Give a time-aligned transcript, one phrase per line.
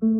[0.00, 0.10] Dobar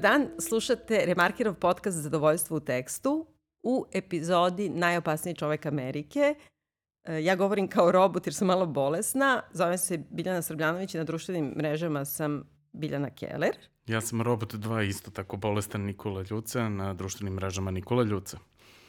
[0.00, 3.26] dan, slušate Remarkirov podcast Zadovoljstvo u tekstu
[3.62, 6.34] u epizodi Najopasniji čovek Amerike.
[7.08, 9.42] E, ja govorim kao robot jer sam malo bolesna.
[9.52, 13.56] Zovem se Biljana Srbljanović i na društvenim mrežama sam Biljana Keller.
[13.86, 18.38] Ja sam Robot 2, isto tako bolestan Nikola Ljuca, na društvenim mrežama Nikola Ljuca.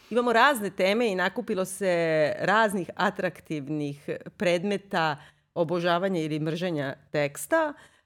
[0.10, 5.18] Imamo razne teme i nakupilo se raznih atraktivnih predmeta
[5.54, 7.74] obožavanja ili mrženja teksta.
[7.78, 7.99] Eh,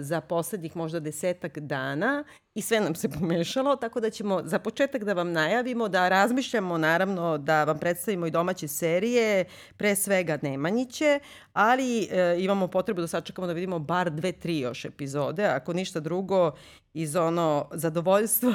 [0.00, 5.04] za poslednjih možda desetak dana i sve nam se pomešalo, tako da ćemo za početak
[5.04, 9.44] da vam najavimo da razmišljamo naravno da vam predstavimo i domaće serije,
[9.76, 11.20] pre svega Nemanjiće,
[11.52, 16.00] ali e, imamo potrebu da sačekamo da vidimo bar dve, tri još epizode, ako ništa
[16.00, 16.52] drugo
[16.94, 18.52] iz ono zadovoljstva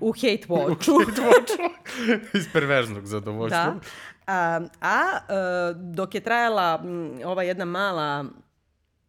[0.00, 0.90] u hate watchu.
[0.90, 1.70] u hate watchu.
[2.38, 3.64] iz perverznog zadovoljstva.
[3.64, 3.80] Da.
[4.26, 8.24] A, a e, dok je trajala m, ova jedna mala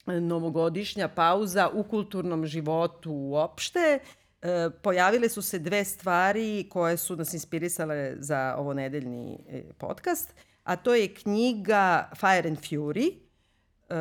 [0.05, 3.99] novogodišnja pauza u kulturnom životu uopšte.
[4.45, 10.35] E, pojavile su se dve stvari koje su nas inspirisale za ovo nedeljni e, podcast,
[10.63, 13.95] a to je knjiga Fire and Fury, e,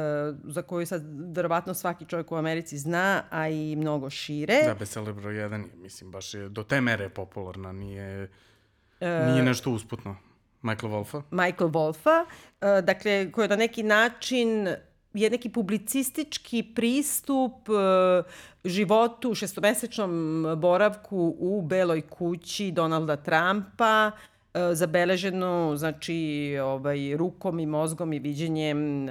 [0.45, 1.03] za koju sad
[1.37, 4.63] verovatno svaki čovjek u Americi zna, a i mnogo šire.
[4.67, 8.31] Da, bestseller broj 1, mislim, baš je do te mere popularna, nije,
[9.01, 10.17] nije nešto usputno.
[10.63, 11.23] Michael Wolfa.
[11.31, 12.25] Michael Wolfa,
[12.83, 14.69] dakle, koja na neki način
[15.15, 18.23] je neki publicistički pristup e,
[18.65, 28.12] životu, šestomesečnom boravku u Beloj kući Donalda Trumpa, e, zabeleženo znači ovaj rukom i mozgom
[28.12, 29.11] i viđenjem uh,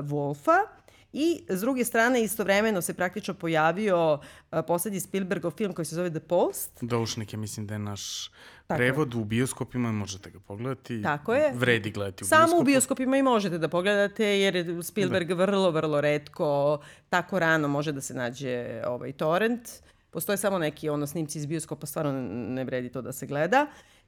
[0.00, 0.75] Wolfa
[1.18, 6.10] I s druge strane, istovremeno se praktično pojavio uh, poslednji Spielbergov film koji se zove
[6.10, 6.70] The Post.
[6.80, 8.30] Doušnik je, mislim da je naš
[8.66, 9.20] Tako prevod je.
[9.20, 11.02] u bioskopima, možete ga pogledati.
[11.02, 11.52] Tako je.
[11.54, 12.48] Vredi gledati u bioskopu.
[12.48, 15.34] Samo u bioskopima i možete da pogledate, jer Spielberg da.
[15.34, 16.78] vrlo, vrlo redko,
[17.08, 19.68] tako rano može da se nađe ovaj torrent.
[20.10, 23.66] Postoje samo neki ono snimci iz bioskopa, stvarno ne vredi to da se gleda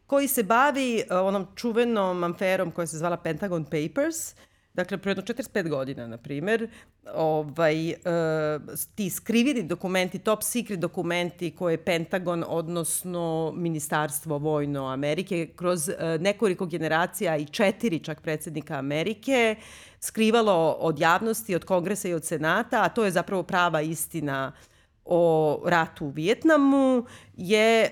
[0.08, 4.34] koji se bavi uh, onom čuvenom amferom koja se zvala Pentagon Papers,
[4.78, 6.68] Dakle, pre jedno 45 godina, na primer,
[7.14, 15.48] ovaj, uh, ti skriveni dokumenti, top secret dokumenti koje je Pentagon, odnosno Ministarstvo vojno Amerike,
[15.56, 19.56] kroz uh, nekoliko generacija i četiri čak predsednika Amerike,
[20.00, 24.77] skrivalo od javnosti, od kongresa i od senata, a to je zapravo prava istina uh,
[25.08, 27.04] o ratu u Vijetnamu
[27.36, 27.90] je, e,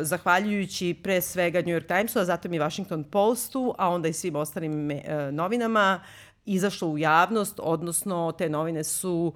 [0.00, 4.36] zahvaljujući pre svega New York Timesu, a zatim i Washington Postu, a onda i svim
[4.36, 6.00] ostalim e, novinama,
[6.46, 9.32] izašlo u javnost, odnosno te novine su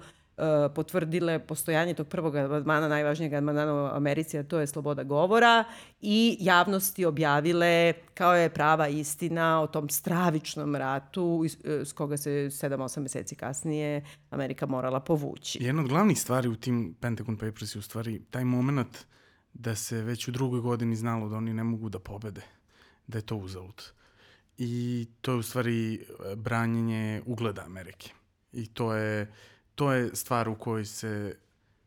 [0.75, 5.63] potvrdile postojanje tog prvog amandmana, najvažnijeg amandmana u Americi, a to je sloboda govora,
[6.01, 12.29] i javnosti objavile kao je prava istina o tom stravičnom ratu e, s koga se
[12.29, 15.63] 7-8 meseci kasnije Amerika morala povući.
[15.63, 18.97] Jedna od glavnih stvari u tim Pentagon Papers je u stvari taj moment
[19.53, 22.41] da se već u drugoj godini znalo da oni ne mogu da pobede,
[23.07, 23.83] da je to uzalud.
[24.57, 28.11] I to je u stvari e, branjenje ugleda Amerike.
[28.53, 29.33] I to je,
[29.79, 31.35] to je stvar u kojoj se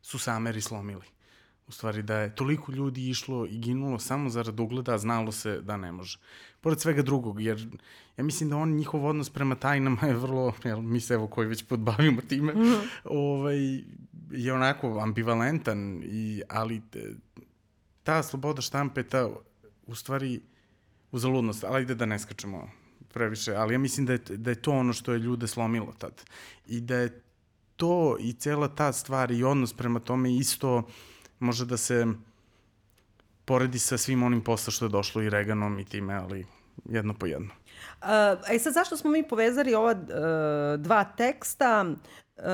[0.02, 1.04] su se Ameri slomili
[1.68, 5.60] u stvari da je toliko ljudi išlo i ginulo samo zarad ugleda, a znalo se
[5.60, 6.18] da ne može.
[6.60, 7.68] Pored svega drugog, jer
[8.16, 11.48] ja mislim da on, njihov odnos prema tajnama je vrlo, jel, mi se evo koji
[11.48, 12.80] već podbavimo time, mm -hmm.
[13.04, 13.58] ovaj,
[14.30, 16.82] je onako ambivalentan, i, ali
[18.02, 19.28] ta sloboda štampe, ta
[19.86, 20.40] u stvari
[21.10, 22.70] uzaludnost, ali ajde da ne skačemo
[23.12, 26.22] previše, ali ja mislim da je, da je to ono što je ljude slomilo tad.
[26.66, 27.21] I da je
[27.82, 30.82] to i cela ta stvar i odnos prema tome isto
[31.38, 32.06] može da se
[33.44, 36.46] poredi sa svim onim posla što je došlo i Reganom i time, ali
[36.84, 37.48] jedno po jedno.
[38.02, 38.08] Uh,
[38.54, 41.86] e sad, zašto smo mi povezali ova uh, dva teksta?
[42.36, 42.44] Uh,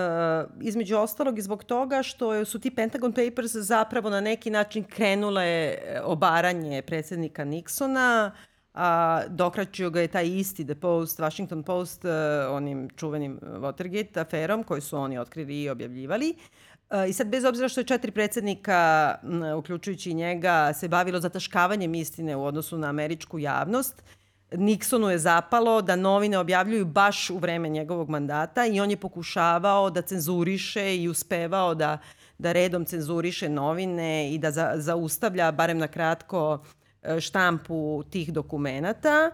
[0.60, 5.74] između ostalog i zbog toga što su ti Pentagon Papers zapravo na neki način krenule
[6.02, 8.30] obaranje predsednika Nixona,
[8.80, 12.10] a dokraćio ga je taj isti The Post, Washington Post, uh,
[12.50, 16.34] onim čuvenim Watergate aferom koji su oni otkrili i objavljivali.
[16.90, 19.14] Uh, I sad, bez obzira što je četiri predsednika,
[19.58, 24.02] uključujući njega, se bavilo zataškavanjem istine u odnosu na američku javnost,
[24.52, 29.90] Nixonu je zapalo da novine objavljuju baš u vreme njegovog mandata i on je pokušavao
[29.90, 31.98] da cenzuriše i uspevao da,
[32.38, 36.77] da redom cenzuriše novine i da za, zaustavlja, barem na kratko, e,
[37.20, 39.30] štampu tih dokumenta.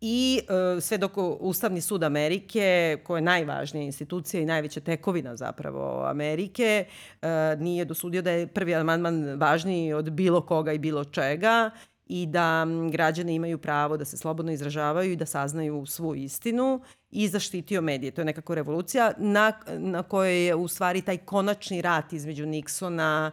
[0.00, 0.40] i
[0.76, 6.84] e, sve dok Ustavni sud Amerike, koja je najvažnija institucija i najveća tekovina zapravo Amerike,
[7.22, 11.70] e, nije dosudio da je prvi amandman važniji od bilo koga i bilo čega
[12.06, 16.80] i da građani imaju pravo da se slobodno izražavaju i da saznaju svu istinu
[17.10, 18.10] i zaštitio medije.
[18.10, 23.30] To je nekako revolucija na, na kojoj je u stvari taj konačni rat između Nixona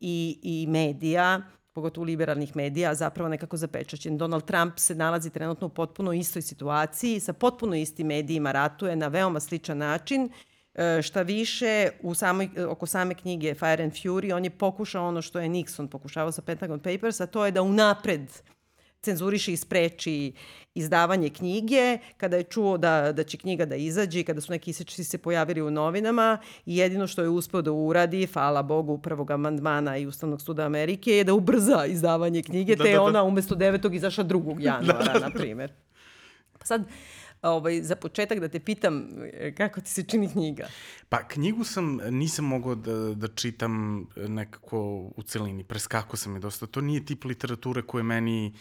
[0.00, 1.40] i, i medija
[1.80, 4.18] pogotovo liberalnih medija, zapravo nekako zapečaćen.
[4.18, 9.08] Donald Trump se nalazi trenutno u potpuno istoj situaciji, sa potpuno istim medijima ratuje na
[9.08, 10.28] veoma sličan način.
[10.74, 15.22] E, šta više, u samoj, oko same knjige Fire and Fury, on je pokušao ono
[15.22, 18.28] što je Nixon pokušavao sa Pentagon Papers, a to je da unapred
[19.02, 20.32] cenzuriše i spreči
[20.74, 25.04] izdavanje knjige, kada je čuo da, da će knjiga da izađe, kada su neki isečci
[25.04, 29.96] se pojavili u novinama i jedino što je uspeo da uradi, hvala Bogu, prvog amandmana
[29.96, 33.02] i Ustavnog suda Amerike, je da ubrza izdavanje knjige, da, te da, da.
[33.02, 33.94] ona umesto 9.
[33.94, 34.60] izašla 2.
[34.60, 35.18] januara, da.
[35.18, 35.72] na primjer.
[36.58, 36.84] Pa sad,
[37.42, 39.08] ovaj, za početak da te pitam
[39.56, 40.68] kako ti se čini knjiga?
[41.08, 44.78] Pa knjigu sam, nisam mogao da, da čitam nekako
[45.16, 46.66] u celini, preskako sam je dosta.
[46.66, 48.54] To nije tip literature koje meni,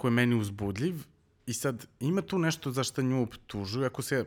[0.00, 1.04] koje meni uzbudljiv
[1.50, 4.24] I sad, ima tu nešto za što nju optužuju, ako se,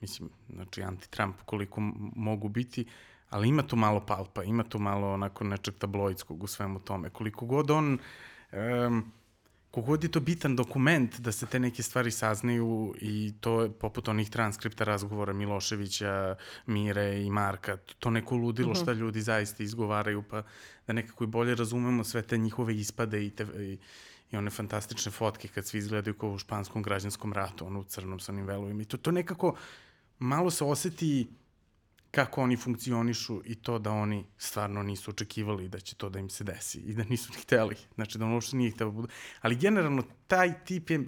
[0.00, 1.80] mislim, znači anti-Trump koliko
[2.16, 2.86] mogu biti,
[3.30, 7.10] ali ima tu malo palpa, ima tu malo onako nečeg tabloidskog u svemu tome.
[7.10, 7.98] Koliko god on,
[8.52, 9.12] um,
[9.70, 14.08] kogod je to bitan dokument da se te neke stvari saznaju i to je poput
[14.08, 16.36] onih transkripta razgovora Miloševića,
[16.66, 18.78] Mire i Marka, to neko ludilo mhm.
[18.78, 18.82] -huh.
[18.82, 20.42] šta ljudi zaista izgovaraju, pa
[20.86, 23.78] da nekako i bolje razumemo sve te njihove ispade i, te, i,
[24.32, 28.20] i one fantastične fotke kad svi izgledaju kao u španskom građanskom ratu, ono u crnom
[28.20, 28.82] sa onim velovima.
[28.82, 29.56] I to, to nekako
[30.18, 31.28] malo se oseti
[32.10, 36.30] kako oni funkcionišu i to da oni stvarno nisu očekivali da će to da im
[36.30, 37.76] se desi i da nisu ni hteli.
[37.94, 39.12] Znači da ono uopšte nije htelo da bude.
[39.40, 41.04] Ali generalno taj tip je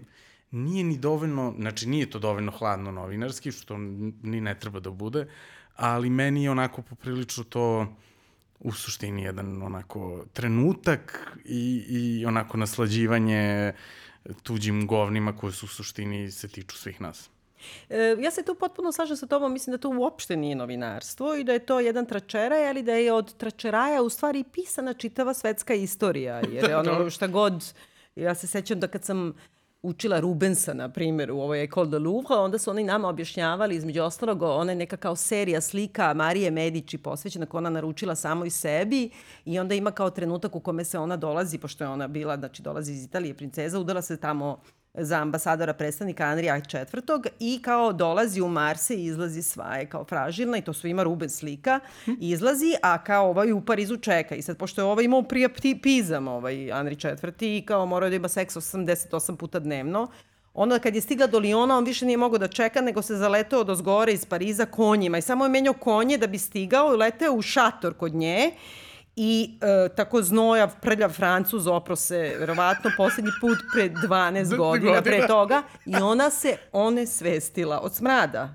[0.50, 3.79] nije ni dovoljno, znači nije to dovoljno hladno novinarski, što
[4.23, 5.26] ni ne treba da bude,
[5.76, 7.97] ali meni je onako poprilično to
[8.60, 13.72] u suštini jedan onako trenutak i, i onako naslađivanje
[14.43, 17.31] tuđim govnima koje su u suštini se tiču svih nas.
[17.90, 21.44] E, ja se tu potpuno slažem sa tobom, mislim da to uopšte nije novinarstvo i
[21.44, 25.75] da je to jedan tračeraj, ali da je od tračeraja u stvari pisana čitava svetska
[25.75, 27.72] istorija, jer je ono šta god,
[28.16, 29.34] ja se sećam da kad sam
[29.82, 34.02] učila Rubensa, na primjer, u ovoj Ecole de Louvre, onda su oni nama objašnjavali, između
[34.02, 38.50] ostalog, ona je neka kao serija slika Marije Medici posvećena koja ona naručila samo i
[38.50, 39.10] sebi
[39.44, 42.62] i onda ima kao trenutak u kome se ona dolazi, pošto je ona bila, znači
[42.62, 44.60] dolazi iz Italije, princeza, udala se tamo
[44.98, 47.00] za ambasadora predstavnika Andrija IV.
[47.40, 51.02] i kao dolazi u Marse i izlazi sva je kao fražilna i to su ima
[51.02, 51.80] Ruben slika,
[52.20, 54.34] izlazi, a kao ovaj u Parizu čeka.
[54.34, 55.24] I sad, pošto je ovaj imao
[55.82, 57.32] pizam, ovaj Andri IV.
[57.40, 60.08] i kao morao da ima seks 88 puta dnevno,
[60.54, 63.64] Onda kad je stigla do Liona, on više nije mogao da čeka, nego se zaletao
[63.64, 65.18] do zgore iz Pariza konjima.
[65.18, 68.50] I samo je menjao konje da bi stigao i leteo u šator kod nje
[69.20, 75.26] i e, tako znojav, prljav Francuz opro se verovatno poslednji put pre 12 godina pre
[75.26, 78.55] toga i ona se one svestila od smrada.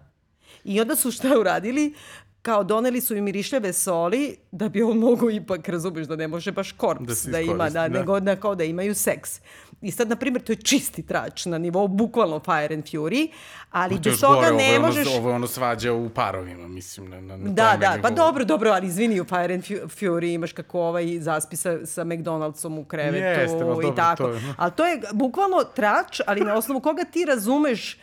[0.64, 1.94] I onda su šta uradili?
[2.44, 6.52] Kao doneli su im mirišljave soli da bi on mogu ipak, razumeš, da ne može
[6.52, 8.00] baš korps da, da ima, da, da.
[8.00, 9.40] nego da, kao da imaju seks.
[9.82, 13.28] I sad, na primjer, to je čisti trač na nivou bukvalno Fire and Fury,
[13.72, 15.08] ali bez toga ne ovo možeš...
[15.08, 18.46] Ono, ovo je ono svađa u parovima, mislim, na, na, na Da, da, pa dobro,
[18.46, 22.86] dobro, ali izvini, u Fire and Fury imaš kako ovaj zaspi sa, sa McDonald'som u
[22.86, 24.24] krevetu Jeste, i dobro, tako.
[24.24, 24.42] To je.
[24.58, 27.98] Ali to je bukvalno trač, ali na osnovu koga ti razumeš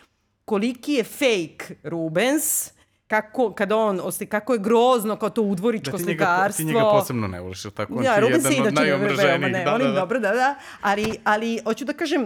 [0.44, 2.70] koliki je fake Rubens,
[3.11, 6.64] kako, kada on, osti, kako je grozno kao to udvoričko da, slikarstvo.
[6.64, 7.95] Da, ti njega posebno ne voliš, tako?
[7.95, 9.40] On ja, ti je jedan od najomrženijih.
[9.40, 9.93] Ne, da, da, da.
[9.93, 10.55] dobro, da, da.
[10.81, 12.25] Ali, ali, hoću da kažem,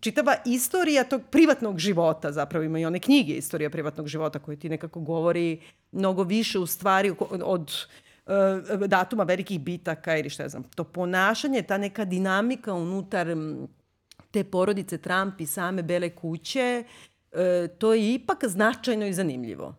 [0.00, 4.68] čitava istorija tog privatnog života, zapravo ima i one knjige istorija privatnog života koje ti
[4.68, 5.60] nekako govori
[5.92, 7.72] mnogo više u stvari od
[8.26, 10.62] uh, datuma velikih bitaka ili šta znam.
[10.74, 13.26] To ponašanje, ta neka dinamika unutar
[14.30, 17.38] te porodice Trump i same Bele kuće, uh,
[17.78, 19.74] to je ipak značajno i zanimljivo.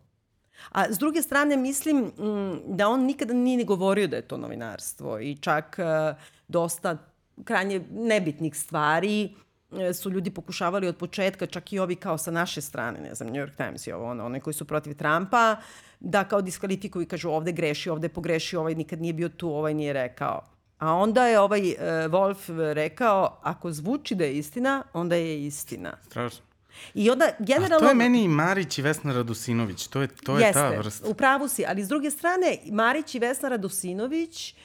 [0.70, 4.38] A s druge strane mislim mm, da on nikada nije ni govorio da je to
[4.38, 6.98] novinarstvo i čak uh, dosta
[7.44, 9.36] krajnje nebitnih stvari
[9.80, 13.30] e, su ljudi pokušavali od početka, čak i ovi kao sa naše strane, ne znam,
[13.30, 15.56] New York Times i ovo, ono, one koji su protiv Trumpa,
[16.00, 19.74] da kao diskvalifikuju i kažu ovde greši, ovde pogreši, ovaj nikad nije bio tu, ovaj
[19.74, 20.42] nije rekao.
[20.78, 21.76] A onda je ovaj uh,
[22.12, 25.98] Wolf rekao, ako zvuči da je istina, onda je istina.
[26.08, 26.51] Strašno.
[26.94, 27.76] I onda generalno...
[27.76, 30.70] A to je meni i Marić i Vesna Radusinović, to je, to je Jeste, ta
[30.70, 31.08] vrsta.
[31.08, 34.56] u pravu si, ali s druge strane, Marić i Vesna Radusinović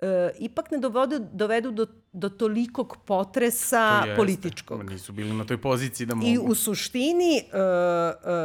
[0.00, 4.16] uh, ipak ne dovedu, dovedu do do tolikog potresa To jeste.
[4.16, 4.84] političkog.
[4.84, 6.28] Ma Nisu bili na toj poziciji da mogu.
[6.28, 7.58] I u suštini, uh,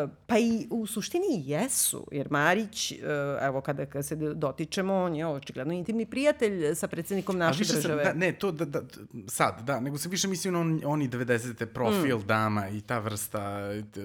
[0.04, 2.98] uh, pa i u suštini jesu, jer Marić, uh,
[3.42, 7.82] evo kada, kada se dotičemo, on je očigledno intimni prijatelj sa predsednikom naše više sam,
[7.82, 8.04] države.
[8.04, 8.82] da, ne, to da, da,
[9.28, 11.66] sad, da, nego se više mislim na on, oni 90.
[11.66, 12.28] profil Mm.
[12.28, 13.60] dama i ta vrsta,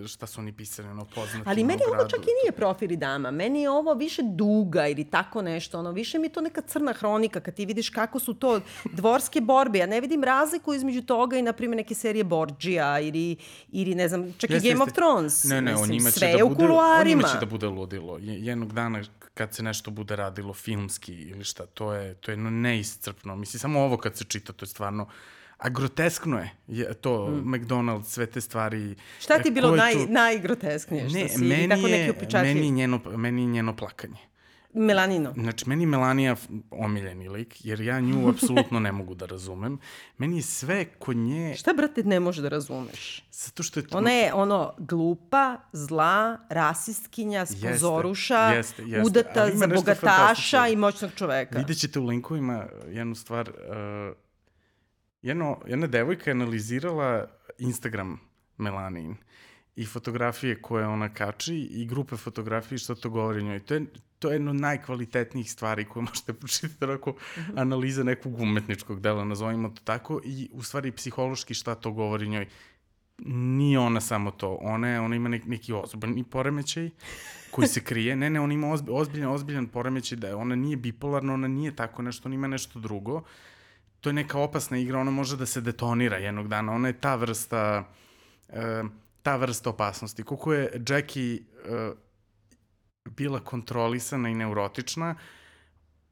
[0.06, 3.30] šta su oni pisali, ono, poznati Ali meni ovo čak i nije profil i dama.
[3.30, 5.78] Meni je ovo više duga ili tako nešto.
[5.78, 8.61] Ono, više mi je to neka crna hronika kad ti vidiš kako su to
[8.92, 9.78] dvorske borbe.
[9.78, 13.37] Ja ne vidim razliku između toga i, na primjer, neke serije Borgia ili,
[13.70, 14.96] ili ne znam, čak Jeste, i Game of jeste.
[14.96, 15.44] Thrones.
[15.44, 17.08] Ne, ne, Mislim, on njima će da bude, kuluarima.
[17.16, 18.18] njima će da bude ludilo.
[18.18, 19.02] Je- Jednog dana
[19.34, 23.37] kad se nešto bude radilo filmski ili šta, to je, to je neiscrpno.
[23.37, 25.08] Mislim, samo ovo kad se čita, to je stvarno...
[25.58, 27.44] A groteskno je, je to, mm.
[27.46, 28.94] McDonald's, sve te stvari.
[29.20, 31.38] Šta ti je E, bilo naj, tu- najgrotesknije što Ne, si?
[31.40, 34.18] meni tako je, meni, je njeno, meni je njeno plakanje.
[34.75, 35.33] Melanino.
[35.37, 35.87] Znači, meni
[36.33, 39.78] f- omiljeni lik, jer ja nju apsolutno ne mogu da razumem.
[40.19, 43.25] Meni je sve kod nje, Šta, brate, ne može da razumeš?
[43.33, 43.87] zato što je...
[43.93, 49.07] Ona je ono glupa, zla, rasistkinja, spozoruša, jeste, jeste.
[49.07, 51.59] udata Ali ima za bogataša i moćnog čoveka.
[51.59, 53.50] Vidjet ćete u linkovima jednu stvar.
[53.50, 54.16] Uh,
[55.23, 57.26] jedno, jedna devojka je analizirala
[57.59, 58.21] Instagram
[58.57, 59.16] Melanin
[59.76, 63.61] i fotografije koje ona kači i grupe fotografije što to govori o njoj.
[63.61, 63.87] To je,
[64.19, 67.14] to je jedno od najkvalitetnijih stvari koje možete pročitati onako
[67.57, 72.28] analiza nekog umetničkog dela, nazovimo to tako, i u stvari psihološki šta to govori o
[72.28, 72.47] njoj.
[73.26, 74.59] Nije ona samo to.
[74.61, 76.90] Ona, je, ona ima nek, neki ozbiljni poremećaj
[77.50, 78.16] koji se krije.
[78.16, 81.76] Ne, ne, ona ima ozbi, ozbiljan, ozbiljan poremećaj da je ona nije bipolarna, ona nije
[81.76, 83.23] tako nešto, ona ima nešto drugo.
[84.00, 86.73] To je neka opasna igra, ona može da se detonira jednog dana.
[86.73, 87.88] Ona je ta vrsta,
[88.49, 88.83] e,
[89.25, 90.23] ta vrsta opasnosti.
[90.23, 91.93] Koliko je Jackie e,
[93.11, 95.14] bila kontrolisana i neurotična,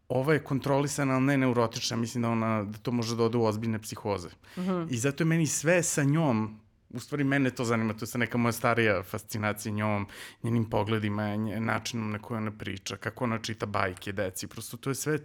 [0.09, 1.97] ova je kontrolisana, ali ne neurotična.
[1.97, 4.29] Mislim da, ona, da to može da ode u ozbiljne psihoze.
[4.57, 4.87] Uh -huh.
[4.91, 8.39] I zato je meni sve sa njom, u stvari mene to zanima, to je neka
[8.39, 10.07] moja starija fascinacija njom,
[10.43, 14.91] njenim pogledima, nje, načinom na koji ona priča, kako ona čita bajke deci, prosto to
[14.91, 15.19] je sve,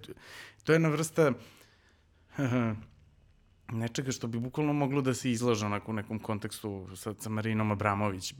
[0.63, 1.33] to je jedna vrsta
[3.71, 7.71] nečega što bi bukvalno moglo da se izlaže onako u nekom kontekstu sa, sa Marinom
[7.71, 8.33] Abramović,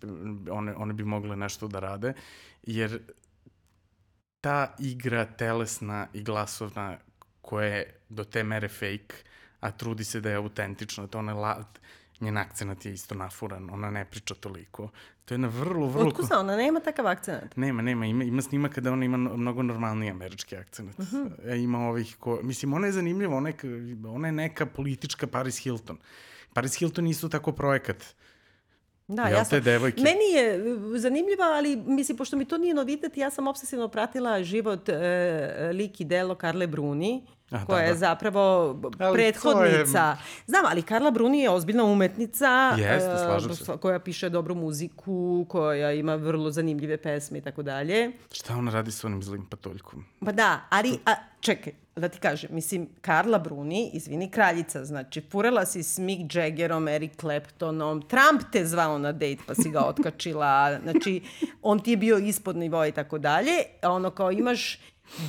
[0.51, 2.13] one, one bi mogle nešto da rade,
[2.63, 2.99] jer
[4.41, 6.97] ta igra telesna i glasovna
[7.41, 9.15] koja je do te mere fake,
[9.59, 11.63] a trudi se da je autentična, to ona la,
[12.21, 14.89] njen akcenat je isto nafuran, ona ne priča toliko.
[15.25, 16.07] To je jedna vrlo, vrlo...
[16.07, 17.55] Otkud zna, ona nema takav akcenat?
[17.55, 20.99] Nema, nema, ima, ima snima kada ona ima mnogo normalniji američki akcenat.
[20.99, 21.31] Uh -huh.
[21.45, 22.39] e, ima ovih ko...
[22.43, 23.55] Mislim, ona je zanimljiva, ona je,
[24.07, 25.97] ona je neka politička Paris Hilton.
[26.53, 28.03] Paris Hilton isto tako projekat.
[29.07, 30.01] Da, Jel ja te sam, devojke?
[30.01, 34.43] meni je uh, zanimljiva, ali mislim, pošto mi to nije novitet, ja sam obsesivno pratila
[34.43, 37.97] život e, lik i delo Karle Bruni, A, koja da, je da.
[37.97, 39.99] zapravo Ali prethodnica.
[39.99, 40.17] Je...
[40.47, 43.77] Znam, ali Karla Bruni je ozbiljna umetnica Jeste, e, slažem se.
[43.81, 48.11] koja piše dobru muziku, koja ima vrlo zanimljive pesme i tako dalje.
[48.31, 50.05] Šta ona radi sa onim zlim patuljkom?
[50.19, 55.65] Pa da, ali, a, čekaj, da ti kažem, mislim, Karla Bruni, izvini, kraljica, znači, furala
[55.65, 60.79] si s Mick Jaggerom, Eric Claptonom, Trump te zvao na dejt pa si ga otkačila,
[60.83, 61.21] znači,
[61.61, 63.51] on ti je bio ispod nivoa i tako dalje,
[63.81, 64.79] a ono kao imaš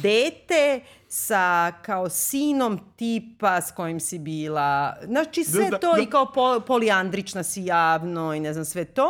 [0.03, 6.03] dete sa kao sinom tipa s kojim si bila, znači sve Da, da, to da.
[6.03, 9.09] i kao pol, poliandrična si javno i ne znam sve to.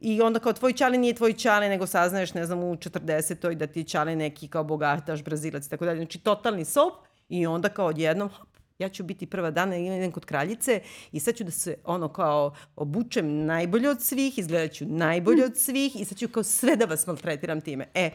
[0.00, 3.54] I onda kao tvoj čale nije tvoj čale, nego saznaješ, ne znam, u 40.
[3.54, 5.96] da ti čale neki kao bogataš, brazilac i tako dalje.
[5.96, 6.94] Znači, totalni sop
[7.28, 10.80] i onda kao odjednom, hop, ja ću biti prva dana, idem kod kraljice
[11.12, 15.56] i sad ću da se ono kao obučem najbolje od svih, izgledat ću najbolje od
[15.56, 17.88] svih i sad ću kao sve da vas maltretiram time.
[17.94, 18.10] E,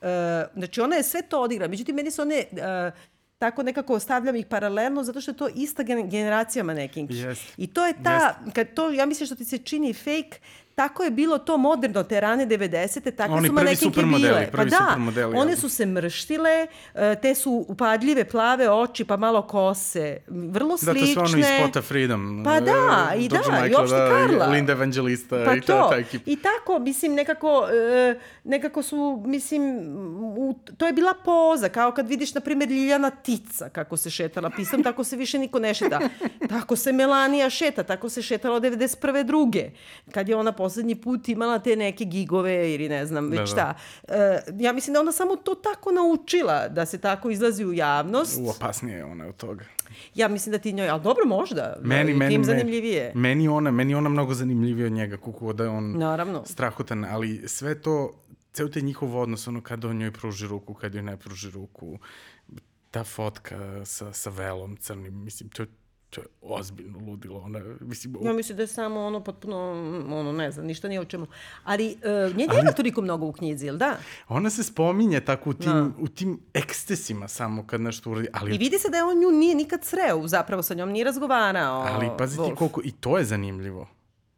[0.00, 0.08] uh,
[0.56, 1.68] znači ona je sve to odigra.
[1.68, 2.44] Međutim, meni su one...
[2.52, 2.60] Uh,
[3.40, 7.14] tako nekako stavljam ih paralelno zato što je to ista gen generacija manekinki.
[7.14, 7.42] Jest.
[7.56, 10.40] I to je ta, kad to, ja mislim što ti se čini fake,
[10.80, 13.10] tako je bilo to moderno, te rane 90.
[13.10, 14.48] Takve Oni su manekinke bile.
[14.52, 14.76] prvi pa
[15.12, 20.76] da, one su se mrštile, e, te su upadljive plave oči, pa malo kose, vrlo
[20.76, 21.14] Da, slične.
[21.14, 22.42] to su ono iz spota Freedom.
[22.44, 22.72] Pa da,
[23.14, 24.46] e, i da, i Michaela, uopšte da, Karla.
[24.46, 25.88] Linda Evangelista Pa i ta, to.
[25.90, 26.24] ta ekipa.
[26.26, 29.62] I tako, mislim, nekako, e, nekako su, mislim,
[30.38, 34.50] u, to je bila poza, kao kad vidiš, na primjer, Ljiljana Tica, kako se šetala
[34.50, 36.00] pisam, tako se više niko ne šeta.
[36.48, 39.24] Tako se Melanija šeta, tako se šetala od 91.
[39.24, 39.70] druge.
[40.12, 43.46] Kad je ona poslednji put imala te neke gigove ili ne znam već Da, da.
[43.46, 43.74] šta.
[44.08, 48.38] E, ja mislim da ona samo to tako naučila, da se tako izlazi u javnost.
[48.38, 49.64] U, opasnije je ona od toga.
[50.14, 53.12] Ja mislim da ti njoj, ali dobro možda, Meni, meni, tim zanimljivije.
[53.14, 56.42] Meni ona, meni ona mnogo zanimljivija od njega, koliko da je on Naravno.
[56.46, 58.12] strahutan, ali sve to,
[58.52, 61.98] ceo taj njihov odnos, ono kada on njoj pruži ruku, kada joj ne pruži ruku,
[62.90, 65.64] ta fotka sa, sa velom crnim, mislim, to,
[66.10, 67.40] to je ozbiljno ludilo.
[67.40, 69.56] Ona, mislim, Ja mislim da je samo ono potpuno,
[70.10, 71.26] ono, ne znam, ništa nije o čemu.
[71.64, 71.96] Ali
[72.28, 73.96] uh, nje nema toliko mnogo u knjizi, jel da?
[74.28, 78.58] ona se spominje tako u tim, u tim ekstesima samo kad nešto uradi, ali I
[78.58, 81.80] vidi se da je on nju nije nikad sreo, zapravo sa njom nije razgovarao.
[81.80, 83.88] Ali pazi ti koliko, i to je zanimljivo.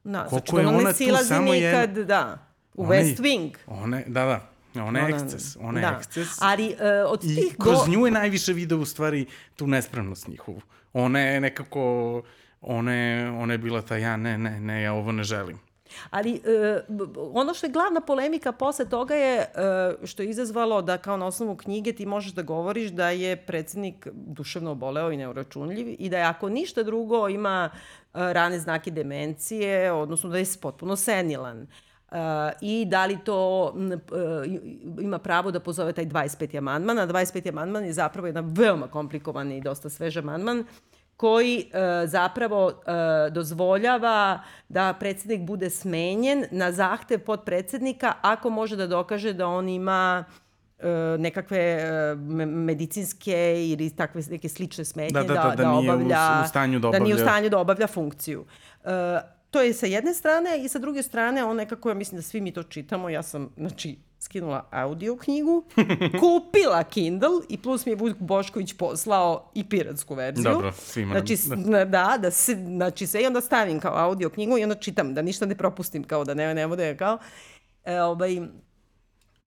[0.05, 1.63] Da, koliko znači je da ona ona ne tu silazi samo nikad,
[1.97, 2.39] jedan- da.
[2.75, 3.51] U Ona West Wing.
[3.67, 5.97] Ona da, da, ona je eksces, ona je da.
[5.99, 6.29] eksces.
[6.41, 9.27] Ali uh, od I tih kroz go- nju je najviše video u stvari
[9.57, 10.61] tu nespremnost njihovu.
[10.93, 12.23] Ona je nekako,
[12.61, 15.59] ona je, ona je bila ta ja ne, ne, ne, ja ovo ne želim.
[16.11, 16.41] Ali e,
[16.89, 19.47] b- ono što je glavna polemika posle toga je e,
[20.05, 24.07] što je izazvalo da kao na osnovu knjige ti možeš da govoriš da je predsednik
[24.13, 27.79] duševno oboleo i neuračunljiv i da je ako ništa drugo ima e,
[28.15, 31.63] rane znake demencije, odnosno da je potpuno senilan.
[31.63, 31.69] Uh,
[32.61, 33.73] i da li to
[34.47, 34.61] i-
[34.99, 36.23] ima pravo da pozove taj 25.
[36.57, 37.49] amandman, a 25.
[37.49, 40.65] amandman je zapravo jedan veoma komplikovan i dosta svež amandman
[41.17, 42.75] koji e, zapravo e,
[43.31, 44.39] dozvoljava
[44.69, 50.25] da predsednik bude smenjen na zahtev podpredsednika ako može da dokaže da on ima
[50.79, 50.89] e,
[51.19, 51.79] nekakve
[52.17, 56.49] me- medicinske ili takve neke slične smetnje Da, da, da, da nije u- obavlja u
[56.49, 58.45] stanju da da nije u obavlja- stanju da obavlja funkciju.
[58.85, 58.89] E,
[59.53, 62.41] to je sa jedne strane i sa druge strane on nekako, ja mislim da svi
[62.41, 65.65] mi to čitamo, ja sam, znači, skinula audio knjigu,
[66.21, 70.45] kupila Kindle i plus mi je Vuk Bošković poslao i piratsku verziju.
[70.45, 71.37] Dobro, svima Znači,
[71.71, 75.15] da, da, da se, znači sve i onda stavim kao audio knjigu i onda čitam,
[75.15, 77.19] da ništa ne propustim, kao da ne, ne bude kao...
[77.85, 78.41] E, ovaj,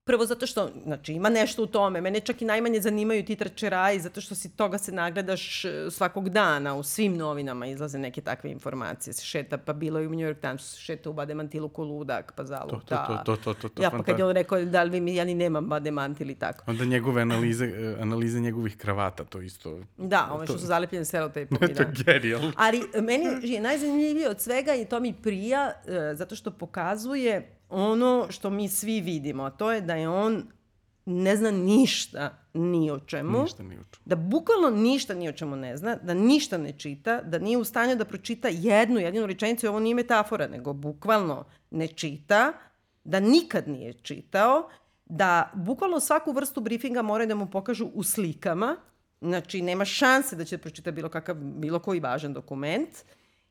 [0.06, 2.00] Prvo zato što, znači, ima nešto u tome.
[2.00, 6.28] Mene čak i najmanje zanimaju ti trčeraji, zato što si toga se nagledaš e, svakog
[6.28, 6.74] dana.
[6.74, 9.14] U svim novinama izlaze neke takve informacije.
[9.14, 12.32] Se šeta, pa bilo je u New York Times, se šeta u Bademantilu ko ludak,
[12.36, 13.06] pa zaluta.
[13.06, 15.24] to, to, to, to, to, Ja, pa kad je on rekao, da li mi, ja
[15.24, 16.64] ni nemam Bademant ili tako.
[16.66, 19.80] Onda njegove analize, eh, analize njegovih kravata, to isto.
[19.96, 21.58] Da, ove što su zalepljene selotejpom.
[21.58, 21.82] to da.
[21.82, 22.52] je genijalno.
[22.56, 28.26] Ali meni je najzanimljivije od svega i to mi prija e, zato što pokazuje ono
[28.30, 30.44] što mi svi vidimo, a to je da je on
[31.06, 33.42] ne zna ništa ni o čemu.
[33.42, 34.00] Ništa ni uču.
[34.04, 37.64] Da bukvalno ništa ni o čemu ne zna, da ništa ne čita, da nije u
[37.64, 42.52] stanju da pročita jednu jedinu rečenicu, ovo nije metafora, nego bukvalno ne čita,
[43.04, 44.68] da nikad nije čitao,
[45.04, 48.76] da bukvalno svaku vrstu briefinga moraju da mu pokažu u slikama,
[49.20, 52.88] znači nema šanse da će pročita bilo, kakav, bilo koji važan dokument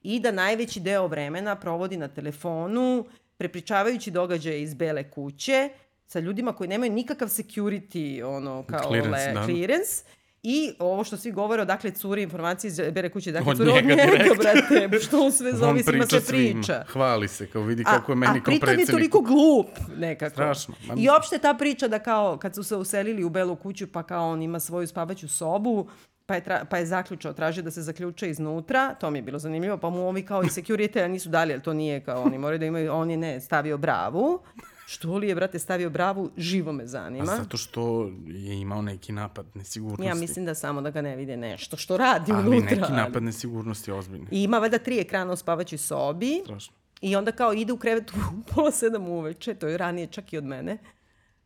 [0.01, 3.05] i da najveći deo vremena provodi na telefonu,
[3.37, 5.69] prepričavajući događaje iz Bele kuće,
[6.07, 9.43] sa ljudima koji nemaju nikakav security, ono, kao Clearance, le, da.
[9.45, 10.03] clearance.
[10.43, 13.75] I ovo što svi govore, odakle curi informacije iz Bele kuće, dakle Od curi od
[13.85, 16.21] njega njega, brate, što on sve zove, svima svima.
[16.27, 16.85] priča.
[16.87, 19.11] Hvali se, kao vidi kako je meni a kao pritom je predsednik.
[19.11, 19.67] toliko glup
[19.97, 20.33] nekako.
[20.33, 20.75] Strašno.
[20.87, 24.03] Ma I opšte ta priča da kao kad su se uselili u Belu kuću pa
[24.03, 25.89] kao on ima svoju spavaću sobu,
[26.25, 29.39] pa je, tra, pa je zaključao, tražio da se zaključe iznutra, to mi je bilo
[29.39, 32.59] zanimljivo, pa mu ovi kao i security nisu dali, ali to nije kao oni moraju
[32.59, 34.39] da imaju, on je ne, stavio bravu.
[34.87, 37.23] Što li je, brate, stavio bravu, živo me zanima.
[37.23, 40.05] A zato što je imao neki napad nesigurnosti.
[40.05, 42.75] Ja mislim da samo da ga ne vide nešto što radi Ali unutra.
[42.75, 44.27] neki napad nesigurnosti ozbiljni.
[44.31, 46.41] I ima valjda tri ekrana u spavaćoj sobi.
[46.43, 46.75] Strašno.
[47.01, 50.37] I onda kao ide u krevet u pola sedam uveče, to je ranije čak i
[50.37, 50.77] od mene,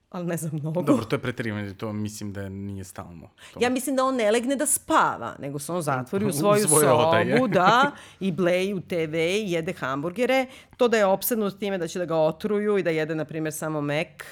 [0.10, 0.82] ali ne znam mnogo.
[0.82, 3.30] Dobro, to je preterivanje, to mislim da nije stalno.
[3.54, 3.60] To.
[3.62, 6.68] Ja mislim da on ne legne da spava, nego se on zatvori u U svoju
[6.68, 7.48] svoje sobu, odaje.
[7.48, 10.46] da, i bleji u TV i jede hamburgere.
[10.78, 13.54] To da je opsednut time da će da ga otruju i da jede, na primjer,
[13.54, 14.24] samo mek,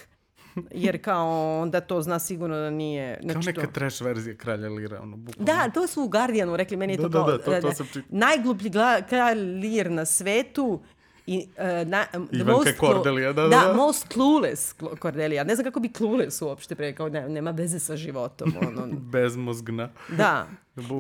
[0.72, 3.20] jer kao onda to zna sigurno da nije...
[3.22, 3.68] Kao Znači, neka to...
[3.68, 5.46] trash verzija Kralja Lira, ono, bukvalno.
[5.46, 7.28] Da, to su u Guardianu rekli, meni je to Da, da, kao...
[7.28, 8.04] da, to- to e, sam čitao.
[8.10, 8.72] Najgluplji
[9.10, 10.80] kralj lir na svetu
[11.28, 13.68] i uh, na, the Ivanka most Cordelia, da, da, da.
[13.68, 13.74] da.
[13.74, 15.44] most clueless Cl- Cordelia.
[15.44, 18.54] Ne znam kako bi clueless uopšte prekao, ne, nema veze sa životom.
[18.68, 18.88] Ono.
[19.12, 19.90] Bezmozgna.
[20.18, 20.48] Da.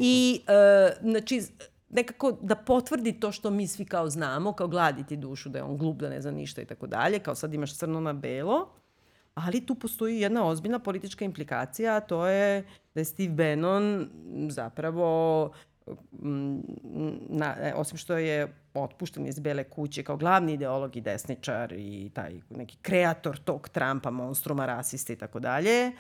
[0.02, 1.42] I, uh, znači,
[1.90, 5.78] nekako da potvrdi to što mi svi kao znamo, kao gladiti dušu, da je on
[5.78, 8.70] glup, da ne zna ništa i tako dalje, kao sad imaš crno na belo,
[9.34, 14.10] ali tu postoji jedna ozbiljna politička implikacija, a to je da je Steve Bannon
[14.50, 15.52] zapravo
[17.30, 22.12] na, e, osim što je otpušten iz Bele kuće kao glavni ideolog i desničar i
[22.14, 25.92] taj neki kreator tog Trumpa, monstruma, rasista i tako dalje,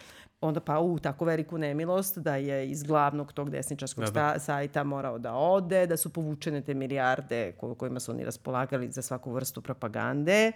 [0.41, 4.39] onda pa u tako veliku nemilost da je iz glavnog tog desničarskog Da, da.
[4.39, 9.01] sajta morao da ode, da su povučene te milijarde ko- kojima su oni raspolagali za
[9.01, 10.51] svaku vrstu propagande,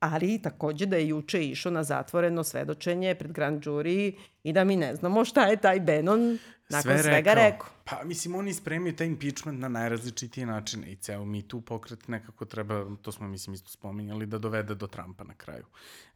[0.00, 4.12] ali takođe da je juče išao na zatvoreno svedočenje pred grand jury
[4.42, 6.38] i da mi ne znamo šta je taj Benon
[6.72, 7.68] nakon Sve svega rekao.
[7.84, 12.44] Pa, mislim, oni spremaju taj impeachment na najrazličitije načine i ceo mi tu pokret nekako
[12.44, 15.64] treba, to smo, mislim, isto spominjali, da dovede do Trumpa na kraju.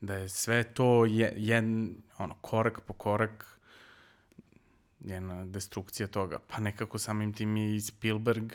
[0.00, 1.58] Da je sve to je, je
[2.18, 3.58] ono, korak po korak
[5.00, 6.38] njena destrukcija toga.
[6.46, 8.52] Pa nekako samim tim i Spielberg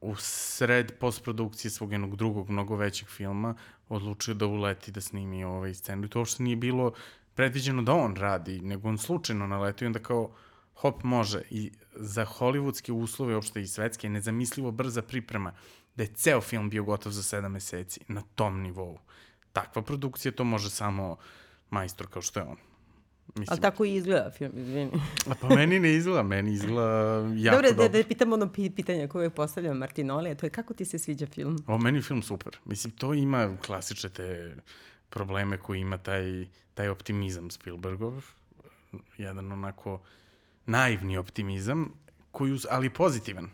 [0.00, 3.54] u sred postprodukcije svog jednog drugog, mnogo većeg filma
[3.88, 6.04] odlučio da uleti da snimi ovaj scenu.
[6.04, 6.92] I to uopšte nije bilo
[7.34, 10.30] predviđeno da on radi, nego on slučajno naletio i onda kao
[10.80, 11.42] hop može.
[11.50, 15.52] I za hollywoodske uslove, uopšte i svetske, je nezamislivo brza priprema
[15.96, 18.98] da je ceo film bio gotov za sedam meseci na tom nivou.
[19.52, 21.16] Takva produkcija to može samo
[21.70, 22.56] majstor kao što je on.
[23.36, 24.90] Mislim, Ali tako i izgleda film, izvini.
[25.30, 27.70] A pa meni ne izgleda, meni izgleda jako dobro.
[27.70, 30.98] Dobro, da, da pitam ono pitanje koje postavljam Martinoli, a to je kako ti se
[30.98, 31.58] sviđa film?
[31.66, 32.58] O, meni je film super.
[32.64, 34.56] Mislim, to ima klasične te
[35.10, 38.24] probleme koji ima taj, taj optimizam Spielbergov.
[39.18, 40.00] Jedan onako
[40.70, 41.92] naivni optimizam,
[42.30, 43.50] koji, ali pozitivan.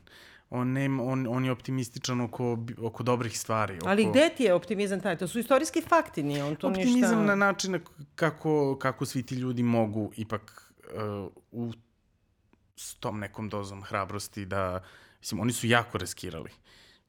[0.51, 3.77] On, ne, on, on je optimističan oko, oko dobrih stvari.
[3.77, 3.89] Oko...
[3.89, 5.17] Ali gde ti je optimizam taj?
[5.17, 7.07] To su istorijski fakti, nije on to optimizam ništa...
[7.07, 7.81] Optimizam na način
[8.15, 11.73] kako, kako svi ti ljudi mogu ipak uh, u
[12.77, 14.83] s tom nekom dozom hrabrosti da,
[15.21, 16.51] mislim, oni su jako riskirali.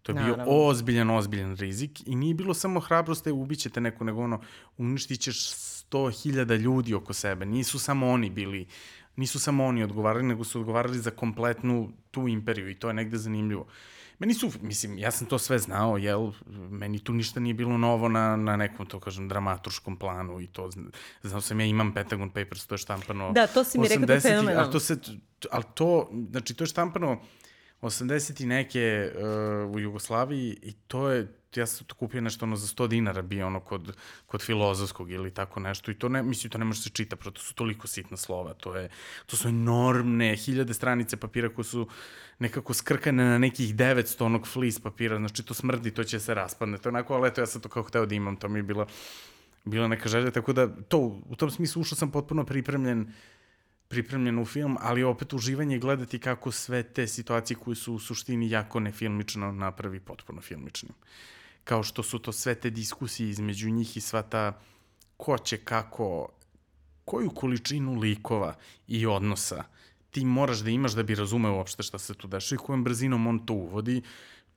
[0.02, 0.46] To je bio Naravno.
[0.48, 4.42] ozbiljan, ozbiljan rizik i nije bilo samo hrabrost da ubićete neko, nego ono,
[4.78, 7.46] uništit ćeš sto hiljada ljudi oko sebe.
[7.46, 8.68] Nisu samo oni bili
[9.18, 13.18] nisu samo oni odgovarali, nego su odgovarali za kompletnu tu imperiju i to je negde
[13.18, 13.68] zanimljivo.
[14.20, 16.32] Meni su, mislim, ja sam to sve znao, jel,
[16.70, 20.70] meni tu ništa nije bilo novo na, na nekom, to kažem, dramaturskom planu i to,
[21.24, 23.32] znao sam ja imam Pentagon Papers, to je štampano...
[23.32, 24.62] Da, to si mi rekao da je fenomenalno.
[24.62, 24.98] Ali to se,
[25.52, 27.22] ali to, znači, to je štampano
[27.82, 32.56] 80 i neke uh, u Jugoslaviji i to je, ja sam to kupio nešto ono
[32.56, 36.52] za 100 dinara bio ono kod, kod filozofskog ili tako nešto i to ne, mislim,
[36.52, 38.90] to ne može se čita, proto su toliko sitna slova, to je,
[39.26, 41.88] to su enormne hiljade stranice papira koje su
[42.40, 46.78] nekako skrkane na nekih 900 onog flis papira, znači to smrdi, to će se raspadne,
[46.78, 48.64] to je onako, ali eto, ja sam to kao hteo da imam, to mi je
[48.64, 48.88] bila,
[49.66, 50.98] bila neka želja, tako da to,
[51.30, 53.08] u tom smislu ušao sam potpuno pripremljen uh,
[53.88, 58.50] pripremljen u film, ali opet uživanje gledati kako sve te situacije koje su u suštini
[58.50, 60.94] jako nefilmično napravi potpuno filmičnim.
[61.68, 64.60] Kao što su to sve te diskusije između njih i sva ta
[65.18, 66.30] ko će kako,
[67.06, 68.56] koju količinu likova
[68.88, 69.64] i odnosa
[70.12, 73.28] ti moraš da imaš da bi razumeo uopšte šta se tu dešava i kojom brzinom
[73.28, 74.02] on to uvodi,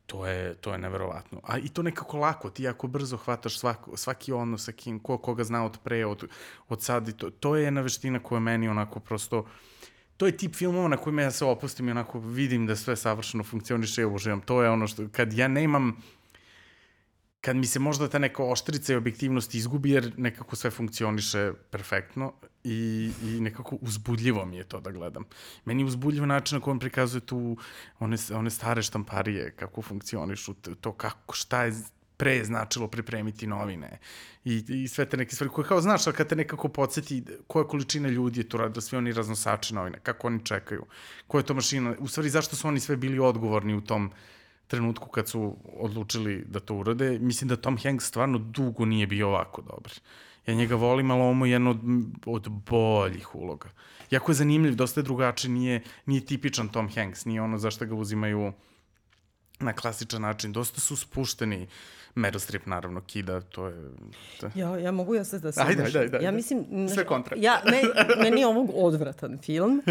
[0.07, 1.41] to je, to je neverovatno.
[1.43, 5.19] A i to nekako lako, ti ako brzo hvataš svako, svaki odnos sa kim, ko,
[5.19, 6.25] koga zna od pre, od,
[6.69, 9.45] od sad, i to, to je jedna veština koja meni onako prosto,
[10.17, 13.45] to je tip filmova na kojima ja se opustim i onako vidim da sve savršeno
[13.45, 14.41] funkcioniše i uživam.
[14.41, 15.97] To je ono što, kad ja nemam,
[17.41, 22.33] kad mi se možda ta neka oštrica i objektivnost izgubi, jer nekako sve funkcioniše perfektno
[22.65, 25.25] i, i nekako uzbudljivo mi je to da gledam.
[25.65, 27.57] Meni je uzbudljivo način na kojem prikazuje tu
[27.99, 31.73] one, one stare štamparije, kako funkcionišu, to kako, šta je
[32.17, 33.99] pre značilo pripremiti novine
[34.45, 38.09] i, i sve te neke stvari koje kao znaš, kad te nekako podsjeti koja količina
[38.09, 40.85] ljudi je to radila, svi oni raznosači novine, kako oni čekaju,
[41.27, 44.13] koja je to mašina, u stvari zašto su oni sve bili odgovorni u tom
[44.71, 47.19] trenutku kad su odlučili da to urade.
[47.19, 49.93] Mislim da Tom Hanks stvarno dugo nije bio ovako dobar.
[50.47, 51.81] Ja njega volim, ali ovo je jedno od,
[52.27, 53.69] od boljih uloga.
[54.11, 57.95] Jako je zanimljiv, dosta je drugačiji, nije, nije tipičan Tom Hanks, nije ono zašto ga
[57.95, 58.53] uzimaju
[59.61, 60.53] na klasičan način.
[60.53, 61.67] Dosta su spušteni.
[62.15, 63.75] Meryl Streep naravno kida, to je...
[64.41, 64.51] To...
[64.55, 65.61] Ja, ja mogu ja sad da se...
[65.67, 66.19] Ajde, ajde, ajde.
[66.23, 66.89] Ja mislim...
[66.95, 67.37] Sve kontra.
[67.41, 67.83] Ja, me,
[68.23, 69.83] meni je ovog odvratan film,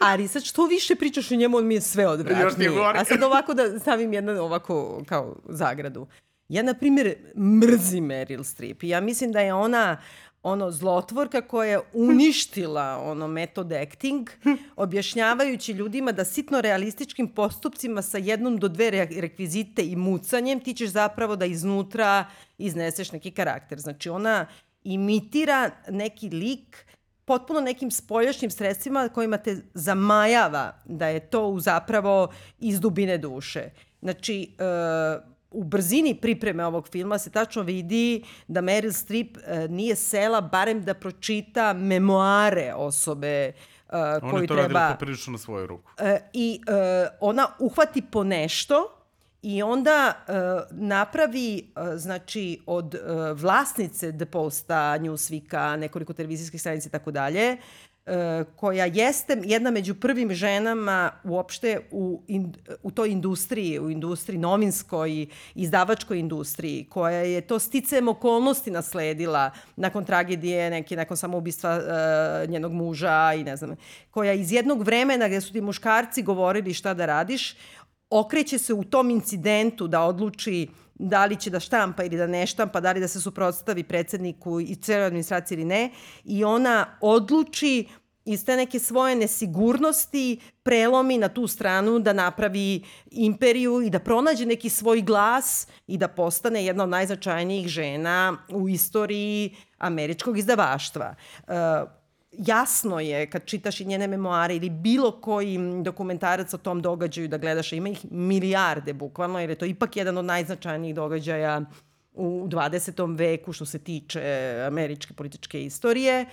[0.00, 2.68] ali sad što više pričaš o njemu, on mi je sve odvratniji.
[2.94, 6.06] A sad ovako da stavim jedan ovako kao zagradu.
[6.48, 8.82] Ja, na primjer, mrzim Meryl Streep.
[8.82, 9.96] Ja mislim da je ona
[10.46, 14.28] ono zlotvorka koja je uništila ono metod acting,
[14.76, 20.90] objašnjavajući ljudima da sitno realističkim postupcima sa jednom do dve rekvizite i mucanjem ti ćeš
[20.90, 22.24] zapravo da iznutra
[22.58, 23.78] izneseš neki karakter.
[23.78, 24.46] Znači ona
[24.84, 26.86] imitira neki lik
[27.24, 33.70] potpuno nekim spoljašnjim sredstvima kojima te zamajava da je to zapravo iz dubine duše.
[34.00, 39.96] Znači, uh, u brzini pripreme ovog filma se tačno vidi da Meryl Streep uh, nije
[39.96, 43.52] sela barem da pročita memoare osobe
[43.88, 44.32] uh, koju treba...
[44.32, 45.90] Ona je to radila poprilično na svoju ruku.
[46.00, 46.74] Uh, I uh,
[47.20, 48.92] ona uhvati po nešto
[49.42, 50.34] i onda uh,
[50.70, 57.56] napravi, uh, znači, od uh, vlasnice The Posta, Newsweeka, nekoliko televizijskih stranica i tako dalje,
[58.56, 65.26] koja jeste jedna među prvim ženama uopšte u, in, u toj industriji, u industriji novinskoj,
[65.54, 72.72] izdavačkoj industriji, koja je to sticem okolnosti nasledila nakon tragedije, neki, nakon samoubistva uh, njenog
[72.72, 73.76] muža i ne znam,
[74.10, 77.56] koja iz jednog vremena gde su ti muškarci govorili šta da radiš,
[78.10, 82.46] okreće se u tom incidentu da odluči da li će da štampa ili da ne
[82.46, 85.90] štampa, da li da se suprotstavi predsedniku i celoj administraciji ili ne,
[86.24, 87.86] i ona odluči
[88.26, 94.46] iz te neke svoje nesigurnosti prelomi na tu stranu da napravi imperiju i da pronađe
[94.46, 101.14] neki svoj glas i da postane jedna od najznačajnijih žena u istoriji američkog izdavaštva.
[101.46, 101.54] Uh,
[102.32, 107.38] jasno je kad čitaš i njene memoare ili bilo koji dokumentarac o tom događaju da
[107.38, 111.62] gledaš, ima ih milijarde bukvalno, jer je to ipak jedan od najznačajnijih događaja
[112.12, 113.18] u 20.
[113.18, 116.26] veku što se tiče američke političke istorije.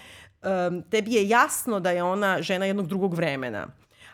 [0.44, 3.68] Um, tebi je jasno da je ona žena jednog drugog vremena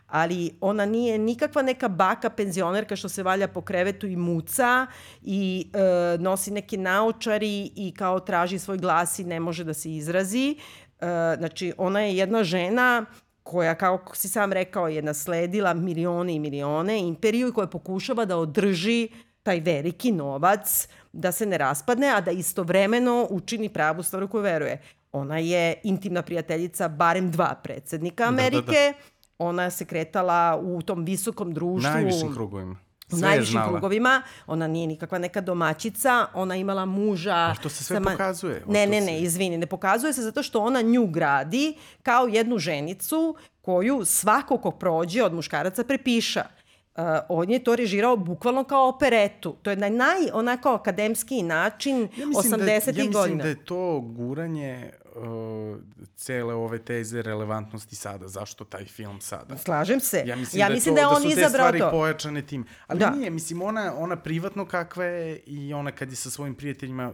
[0.10, 4.88] ali ona nije nikakva neka baka penzionerka što se valja po krevetu i muca
[5.22, 9.96] i e, nosi neke naočari i kao traži svoj glas i ne može da se
[9.96, 10.56] izrazi.
[11.38, 13.06] Znači, ona je jedna žena
[13.44, 18.38] koja, kao si sam rekao, je nasledila milione i milione imperiju i koja pokušava da
[18.38, 19.10] održi
[19.44, 24.44] taj veliki novac da se ne raspadne, a da istovremeno učini pravu stvar u koju
[24.44, 24.82] veruje.
[25.12, 28.62] Ona je intimna prijateljica barem dva predsednika Amerike.
[28.62, 28.94] Da, da, da.
[29.38, 31.92] Ona se kretala u tom visokom društvu.
[31.92, 34.22] Najvišim krugovima u najvišim krugovima.
[34.48, 37.36] Ona nije nikakva neka domaćica, ona imala muža...
[37.36, 38.12] A što se sve sama...
[38.12, 38.63] pokazuje?
[38.67, 43.36] Ne, ne, ne, izvini, ne pokazuje se zato što ona nju gradi kao jednu ženicu
[43.62, 46.43] koju svako ko prođe od muškaraca prepiša.
[46.95, 49.56] Uh, on je to režirao bukvalno kao operetu.
[49.62, 52.58] To je na naj, onako akademski način ja 80.
[52.58, 53.43] Da, ja mislim godina.
[53.43, 55.77] da je to guranje uh,
[56.15, 58.27] cele ove teze relevantnosti sada.
[58.27, 59.58] Zašto taj film sada?
[59.58, 60.23] Slažem se.
[60.25, 61.91] Ja mislim, ja da, mislim to, da, on da su te stvari to.
[61.91, 62.65] pojačane tim.
[62.88, 63.10] Ali da.
[63.10, 67.13] nije, mislim, ona, ona privatno kakva je i ona kad je sa svojim prijateljima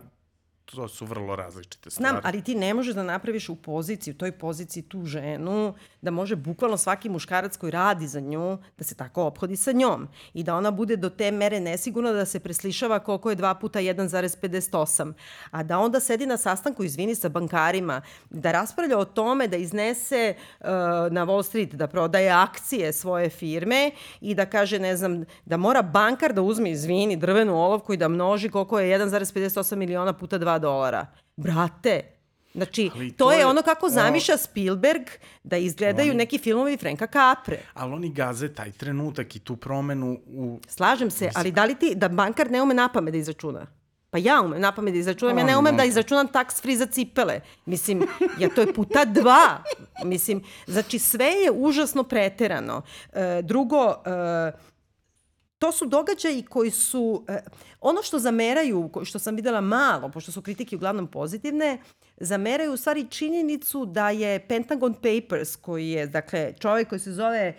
[0.65, 2.09] to su vrlo različite stvari.
[2.09, 6.11] Znam, ali ti ne možeš da napraviš u poziciji, u toj poziciji tu ženu, da
[6.11, 10.07] može bukvalno svaki muškarac koji radi za nju, da se tako ophodi sa njom.
[10.33, 13.79] I da ona bude do te mere nesigurna da se preslišava koliko je 2 puta
[13.79, 15.13] 1,58.
[15.51, 20.33] A da onda sedi na sastanku, izvini, sa bankarima, da raspravlja o tome, da iznese
[20.59, 20.67] uh,
[21.11, 25.81] na Wall Street, da prodaje akcije svoje firme i da kaže, ne znam, da mora
[25.81, 30.54] bankar da uzme, izvini, drvenu olovku i da množi koliko je 1,58 miliona puta 2
[30.59, 31.05] dolara.
[31.35, 32.15] Brate,
[32.55, 35.01] Znači, to, to je ono kako zamišlja Spielberg
[35.43, 37.59] da izgledaju oni, neki filmovi Franka Capre.
[37.73, 40.59] Ali oni gaze taj trenutak i tu promenu u...
[40.67, 43.65] Slažem se, ali da li ti, da bankar ne ume napame da izračuna?
[44.09, 47.39] Pa ja umem napame da izračunam, ja ne umem da izračunam tax free za cipele.
[47.65, 48.07] Mislim,
[48.39, 49.63] ja to je puta dva.
[50.03, 52.81] Mislim, znači sve je užasno preterano.
[53.13, 54.51] E, drugo, e,
[55.59, 57.43] to su događaji koji su, eh,
[57.81, 61.77] ono što zameraju, što sam videla malo, pošto su kritike uglavnom pozitivne,
[62.17, 67.53] zameraju u stvari činjenicu da je Pentagon Papers, koji je, dakle, čovjek koji se zove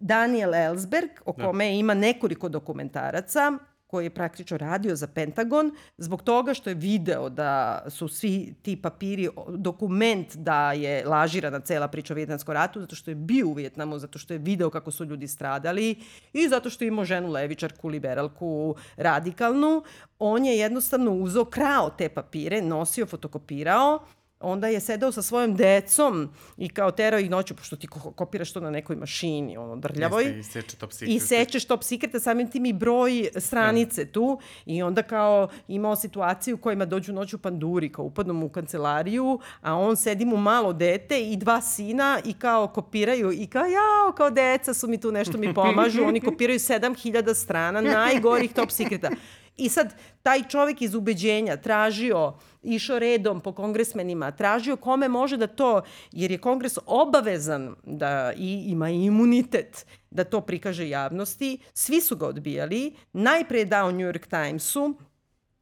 [0.00, 1.44] Daniel Ellsberg, o da.
[1.44, 1.70] kome da.
[1.70, 3.58] ima nekoliko dokumentaraca,
[3.88, 8.76] koji je praktično radio za Pentagon, zbog toga što je video da su svi ti
[8.76, 13.52] papiri, dokument da je lažirana cela priča o Vjetnamskom ratu, zato što je bio u
[13.52, 15.96] Vjetnamu, zato što je video kako su ljudi stradali
[16.32, 19.82] i zato što je imao ženu levičarku, liberalku, radikalnu.
[20.18, 24.00] On je jednostavno uzao, krao te papire, nosio, fotokopirao
[24.40, 28.60] onda je sedao sa svojom decom i kao terao ih noću, pošto ti kopiraš to
[28.60, 30.24] na nekoj mašini, ono, drljavoj.
[30.24, 31.16] Jeste, i seče top secret.
[31.16, 34.12] I sečeš top secret, a samim tim i broj stranice da.
[34.12, 34.40] tu.
[34.66, 39.40] I onda kao imao situaciju u kojima dođu noću panduri, kao upadnu mu u kancelariju,
[39.60, 44.12] a on sedi mu malo dete i dva sina i kao kopiraju i kao, jao,
[44.16, 46.04] kao deca su mi tu nešto mi pomažu.
[46.04, 49.10] Oni kopiraju 7000 strana najgorih top secreta.
[49.58, 55.46] I sad, taj čovek iz ubeđenja tražio, išao redom po kongresmenima, tražio kome može da
[55.46, 62.16] to, jer je kongres obavezan da i ima imunitet da to prikaže javnosti, svi su
[62.16, 64.94] ga odbijali, najpre je dao New York Timesu,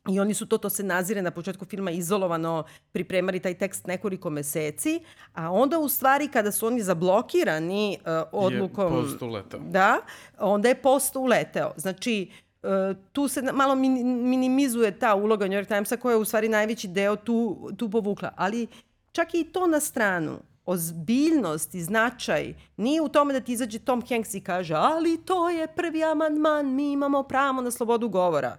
[0.09, 4.31] I oni su to, to se nazire na početku filma izolovano pripremali taj tekst nekoliko
[4.31, 5.01] meseci,
[5.35, 8.95] a onda u stvari kada su oni zablokirani uh, odlukom...
[8.95, 9.61] Je post uletao.
[9.61, 9.99] Da,
[10.39, 11.73] onda je post uleteo.
[11.77, 12.46] Znači, E,
[13.13, 17.17] tu se malo minimizuje ta uloga New York Timesa koja je u stvari najveći deo
[17.17, 18.33] tu, tu povukla.
[18.37, 18.67] Ali
[19.13, 24.03] čak i to na stranu ozbiljnost i značaj nije u tome da ti izađe Tom
[24.09, 28.57] Hanks i kaže ali to je prvi amandman, mi imamo pravo na slobodu govora.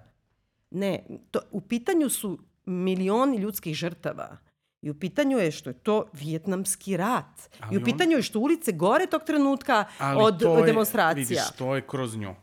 [0.72, 4.38] Ne, to, u pitanju su milioni ljudskih žrtava.
[4.82, 7.50] I u pitanju je što je to vijetnamski rat.
[7.60, 8.18] Ali I u pitanju on...
[8.18, 11.24] je što ulice gore tog trenutka ali od to je, demonstracija.
[11.24, 12.36] Vidiš, to je kroz nju.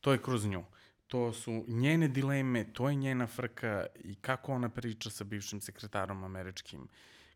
[0.00, 0.64] To je kroz nju
[1.10, 6.24] to su njene dileme, to je njena frka i kako ona priča sa bivšim sekretarom
[6.24, 6.88] američkim,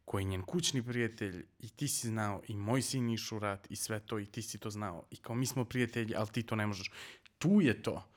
[0.05, 3.77] koji je njen kućni prijatelj i ti si znao i moj sin išu rat i
[3.77, 6.57] sve to i ti si to znao i kao mi smo prijatelji, ali ti to
[6.57, 6.91] ne možeš.
[7.39, 8.09] Tu je to.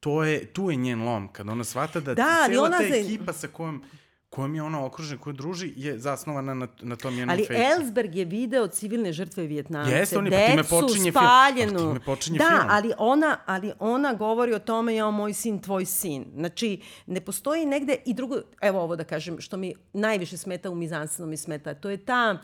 [0.00, 3.48] To je, tu je njen lom, kad ona shvata da, da cijela ta ekipa sa
[3.48, 3.84] kojom
[4.30, 7.62] kojom je ona okružena, koja druži, je zasnovana na, na tom jednom Ali fejku.
[7.62, 11.14] Ellsberg je video civilne žrtve Vjetnamce, Jeste, on je, pa time počinje film.
[11.14, 11.72] spaljenu.
[11.72, 12.68] Pa time počinje da, film.
[12.70, 16.24] ali ona, ali ona govori o tome, ja, moj sin, tvoj sin.
[16.34, 20.74] Znači, ne postoji negde i drugo, evo ovo da kažem, što mi najviše smeta u
[20.74, 22.38] Mizansenu mi smeta, to je ta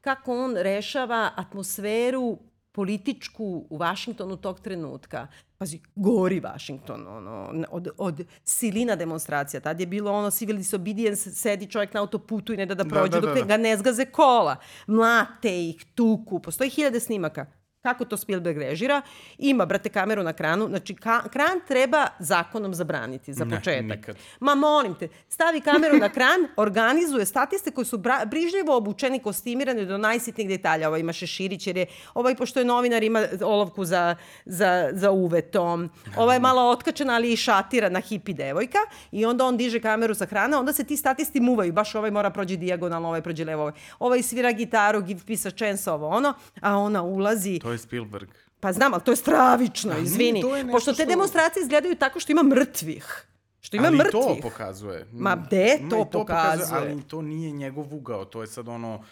[0.00, 2.38] kako on rešava atmosferu
[2.72, 5.26] političku u Vašingtonu tog trenutka.
[5.58, 9.60] Pazi, gori Vašington, ono, od, od silina demonstracija.
[9.60, 13.10] Tad je bilo ono civil disobedience, sedi čovjek na autoputu i ne da da prođe
[13.10, 13.44] da, da, dok da.
[13.44, 14.56] ga ne zgaze kola.
[14.86, 16.40] Mlate ih, tuku.
[16.40, 17.46] Postoji hiljade snimaka.
[17.86, 19.02] Kako to Spielberg režira?
[19.38, 20.68] Ima, brate, kameru na kranu.
[20.68, 23.82] Znači, ka, kran treba zakonom zabraniti za Ne, početak.
[23.98, 24.16] nikad.
[24.40, 29.86] Ma molim te, stavi kameru na kran, organizuje statiste koji su bra, brižljivo obučeni, kostimirani
[29.86, 30.88] do najsitnijih detalja.
[30.88, 35.90] Ovaj ima šeširić jer je, ovaj pošto je novinar ima olovku za, za, za uvetom.
[36.16, 38.78] Ovaj je malo otkačena, ali i šatirana hipi devojka.
[39.12, 41.72] I onda on diže kameru sa krana, onda se ti statisti muvaju.
[41.72, 43.62] Baš ovaj mora prođe dijagonalno, ovaj prođe levo.
[43.62, 46.34] Ovaj, ovaj svira gitaru, give peace a chance, ovo ono.
[46.60, 47.58] A ona ulazi.
[47.58, 48.28] To je Spielberg.
[48.60, 50.40] Pa znam, ali to je stravično, nije, izvini.
[50.40, 53.26] to je nešto Pošto te što- demonstracije izgledaju tako što ima mrtvih.
[53.60, 54.12] Što ima ali mrtvih.
[54.12, 55.06] to pokazuje.
[55.12, 56.80] Ma gde Ma to i pokazuje?
[56.82, 59.04] Ali to nije njegov ugao, to je sad ono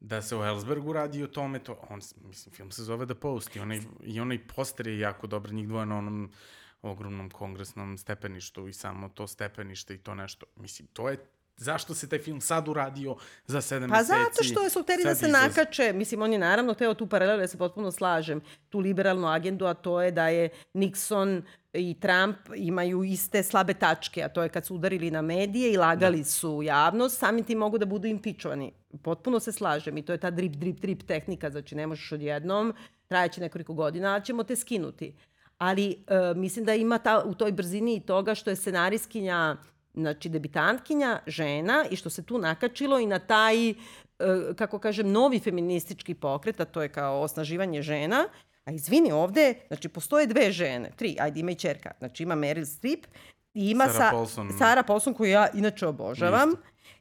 [0.00, 3.56] da se o Ellsbergu radi o tome, to, on, mislim, film se zove The Post
[3.56, 6.30] i onaj, i onaj poster je jako dobar, njih dvoje na onom
[6.82, 10.46] ogromnom kongresnom stepeništu i samo to stepenište i to nešto.
[10.56, 11.16] Mislim, to je
[11.62, 14.12] zašto se taj film sad uradio za sedam Pa meseci.
[14.14, 15.46] zato što su hteli da se izlazi.
[15.48, 19.66] nakače, mislim, on je naravno teo tu paralelu, ja se potpuno slažem, tu liberalnu agendu,
[19.66, 24.48] a to je da je Nixon i Trump imaju iste slabe tačke, a to je
[24.48, 26.24] kad su udarili na medije i lagali Da.
[26.24, 28.72] su javnost, samim tim mogu da budu impičovani.
[29.02, 32.74] Potpuno se slažem i to je ta drip, drip, drip tehnika, znači ne možeš odjednom,
[33.06, 35.14] trajeće nekoliko godina, a ćemo te skinuti.
[35.58, 35.96] Ali e,
[36.34, 39.56] mislim da ima ta, u toj brzini i toga što je scenariskinja
[39.94, 43.74] znači debitantkinja, žena i što se tu nakačilo i na taj, e,
[44.56, 48.24] kako kažem, novi feministički pokret, a to je kao osnaživanje žena,
[48.64, 52.64] a izvini ovde, znači postoje dve žene, tri, ajde ima i čerka, znači ima Meryl
[52.64, 53.06] Streep
[53.54, 54.50] i ima Sarah sa, Paulson.
[54.58, 56.52] Sarah Paulson koju ja inače obožavam.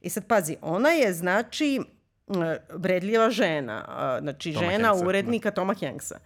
[0.01, 1.79] I sad pazi, ona je znači
[2.27, 3.85] e, vredljiva žena,
[4.21, 6.19] znači Toma žena Hanksa, urednika Toma Hanksa.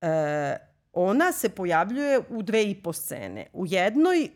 [0.00, 3.46] E, ona se pojavljuje u dve i po scene.
[3.52, 4.28] U jednoj, e,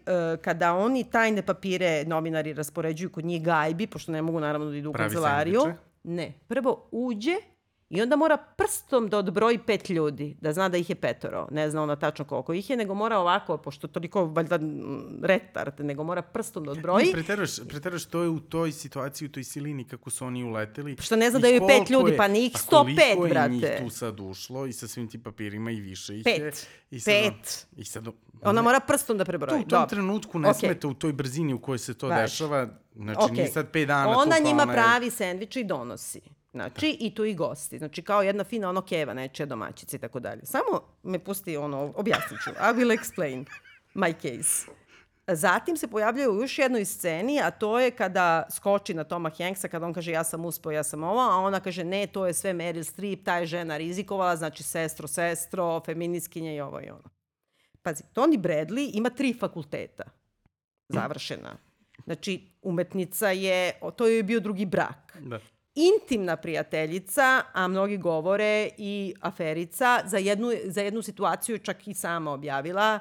[0.43, 4.91] kada oni tajne papire novinari raspoređuju kod njih gajbi, pošto ne mogu naravno da idu
[4.91, 5.63] u Pravi kancelariju.
[6.05, 6.33] Ne.
[6.49, 7.37] Prvo uđe
[7.95, 11.49] i onda mora prstom da odbroji pet ljudi, da zna da ih je petoro.
[11.51, 14.59] Ne zna ona tačno koliko ih je, nego mora ovako, pošto toliko valjda
[15.23, 17.07] retard, nego mora prstom da odbroji.
[17.07, 17.13] Ne,
[17.65, 20.97] preteruješ, to je u toj situaciji, u toj silini kako su oni uleteli.
[20.97, 23.31] Što ne zna I da je pet ljudi, je- pa njih a 105, koliko je
[23.31, 23.49] brate.
[23.51, 26.39] njih tu sad ušlo i sa svim tim papirima i više ih Pet.
[26.39, 26.53] je.
[26.91, 27.67] I sad, Pet.
[27.77, 28.05] I sad,
[28.43, 29.57] Ona mora prstom da To prebroji.
[29.57, 29.87] u tom Dobro.
[29.89, 30.59] trenutku ne Okej.
[30.61, 32.23] smeta u toj brzini u kojoj se to Važi.
[32.23, 32.69] dešava.
[32.95, 33.35] Znači, Okej.
[33.35, 36.21] nije sad pet dana pa njima ona je- pravi sendviče i donosi.
[36.55, 37.79] Znači, i tu i gosti.
[37.79, 40.47] Znači, kao jedna fina ono keva, nečija domaćica i tako dalje.
[40.47, 42.51] Samo me pusti ono, objasnit ću.
[42.51, 43.45] I will explain
[43.95, 44.71] my case.
[45.27, 49.69] Zatim se pojavljaju u još jednoj sceni, a to je kada skoči na Toma Hanksa,
[49.69, 52.35] kada on kaže ja sam uspeo, ja sam ovo, a ona kaže ne, to je
[52.35, 57.11] sve Meryl Streep, ta je žena rizikovala, znači sestro, sestro, feminiskinja i ovo i ono.
[57.83, 60.05] Pazi, Toni Bradley ima tri fakulteta
[60.89, 61.57] završena.
[62.05, 65.19] Znači, umetnica je, to je bio drugi brak.
[65.21, 65.41] Da.
[65.75, 72.33] Intimna prijateljica, a mnogi govore i aferica, za jednu, za jednu situaciju čak i sama
[72.33, 72.99] objavila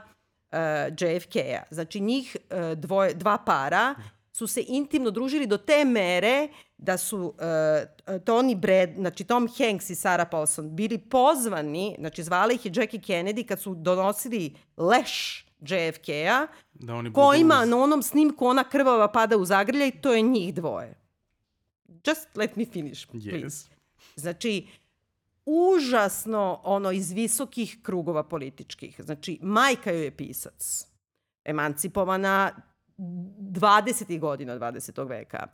[0.52, 0.58] uh,
[1.00, 1.64] JFK-a.
[1.70, 3.96] Znači, njih uh, dvoje, dva para
[4.32, 7.34] su se intimno družili do te mere da su uh,
[8.08, 13.00] Tony Brad, znači Tom Hanks i Sarah Paulson bili pozvani, znači zvala ih je Jackie
[13.00, 18.46] Kennedy kad su donosili leš JFK-a, Da oni ko budu ima uz- na onom snimku
[18.46, 21.03] ona krvava pada u zagrljaj, to je njih dvoje.
[22.08, 23.30] Just let me finish, please.
[23.30, 23.68] Yes.
[24.16, 24.68] Znači,
[25.46, 29.02] užasno ono iz visokih krugova političkih.
[29.04, 30.88] Znači, majka joj je pisac.
[31.46, 32.52] Emancipovana
[32.98, 34.20] 20.
[34.20, 35.08] godina 20.
[35.10, 35.48] veka.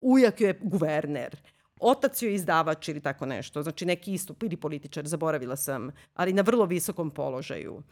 [0.00, 1.36] Ujak joj je guverner.
[1.80, 3.62] Otac joj je izdavač ili tako nešto.
[3.62, 7.82] Znači, neki istup ili političar, zaboravila sam, ali na vrlo visokom položaju.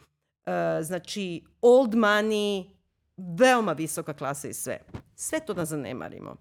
[0.45, 2.69] E, znači, old money,
[3.17, 4.79] veoma visoka klasa i sve.
[5.15, 6.35] Sve to da zanemarimo.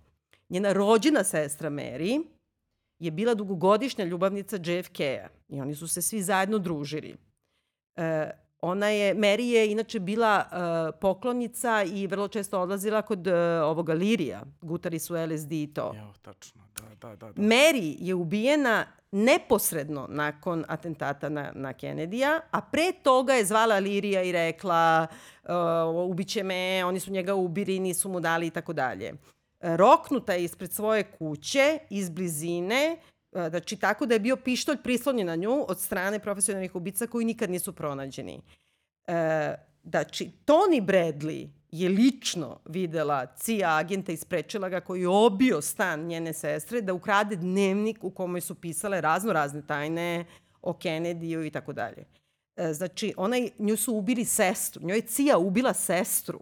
[0.49, 2.25] Njena rođena sestra Mary
[2.99, 7.17] je bila dugogodišnja ljubavnica JFK-a i oni su se svi zajedno družili.
[7.97, 8.31] E,
[8.61, 13.95] ona je, Mary je inače bila e, poklonica i vrlo često odlazila kod e, ovoga
[13.95, 15.95] Lirija, gutari su LSD i to.
[15.97, 16.63] Evo, tačno.
[16.77, 17.33] Da, da, da.
[17.33, 17.43] da.
[17.43, 24.23] Mary je ubijena neposredno nakon atentata na, na Kennedy-a, a pre toga je zvala Lirija
[24.23, 25.07] i rekla
[25.43, 29.13] uh, ubiće me, oni su njega ubili, nisu mu dali i tako dalje.
[29.65, 32.97] Roknuta je ispred svoje kuće, iz blizine,
[33.33, 37.25] e, znači tako da je bio pištolj prislonjen na nju od strane profesionalnih ubica koji
[37.25, 38.41] nikad nisu pronađeni.
[39.07, 39.55] E,
[39.85, 46.07] znači, Tony Bradley je lično videla CIA agenta i sprečila ga koji je obio stan
[46.07, 50.25] njene sestre da ukrade dnevnik u kome su pisale razno razne tajne
[50.63, 52.05] o Kennedyu i tako dalje.
[52.57, 54.87] E, znači, ona, nju su ubili sestru.
[54.87, 56.41] Njoj je CIA ubila sestru.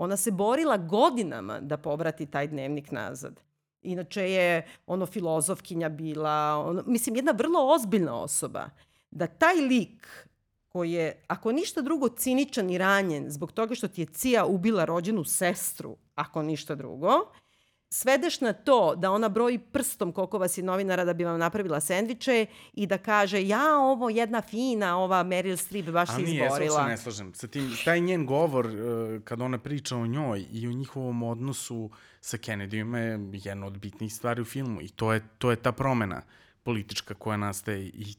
[0.00, 3.40] Ona se borila godinama da povrati taj dnevnik nazad.
[3.82, 8.70] Inače je ono filozofkinja bila, ono, mislim, jedna vrlo ozbiljna osoba.
[9.10, 10.26] Da taj lik
[10.68, 14.84] koji je, ako ništa drugo, ciničan i ranjen zbog toga što ti je Cija ubila
[14.84, 17.10] rođenu sestru, ako ništa drugo,
[17.90, 21.80] svedeš na to da ona broji prstom koliko vas je novinara da bi vam napravila
[21.80, 26.54] sendviče i da kaže ja ovo jedna fina, ova Meryl Streep baš se izborila.
[26.54, 27.34] A nije, ja se ne slažem.
[27.34, 31.90] Sa tim, taj njen govor uh, kad ona priča o njoj i o njihovom odnosu
[32.20, 35.72] sa Kennedyjem je jedna od bitnijih stvari u filmu i to je, to je ta
[35.72, 36.22] promena
[36.62, 38.14] politička koja nastaje i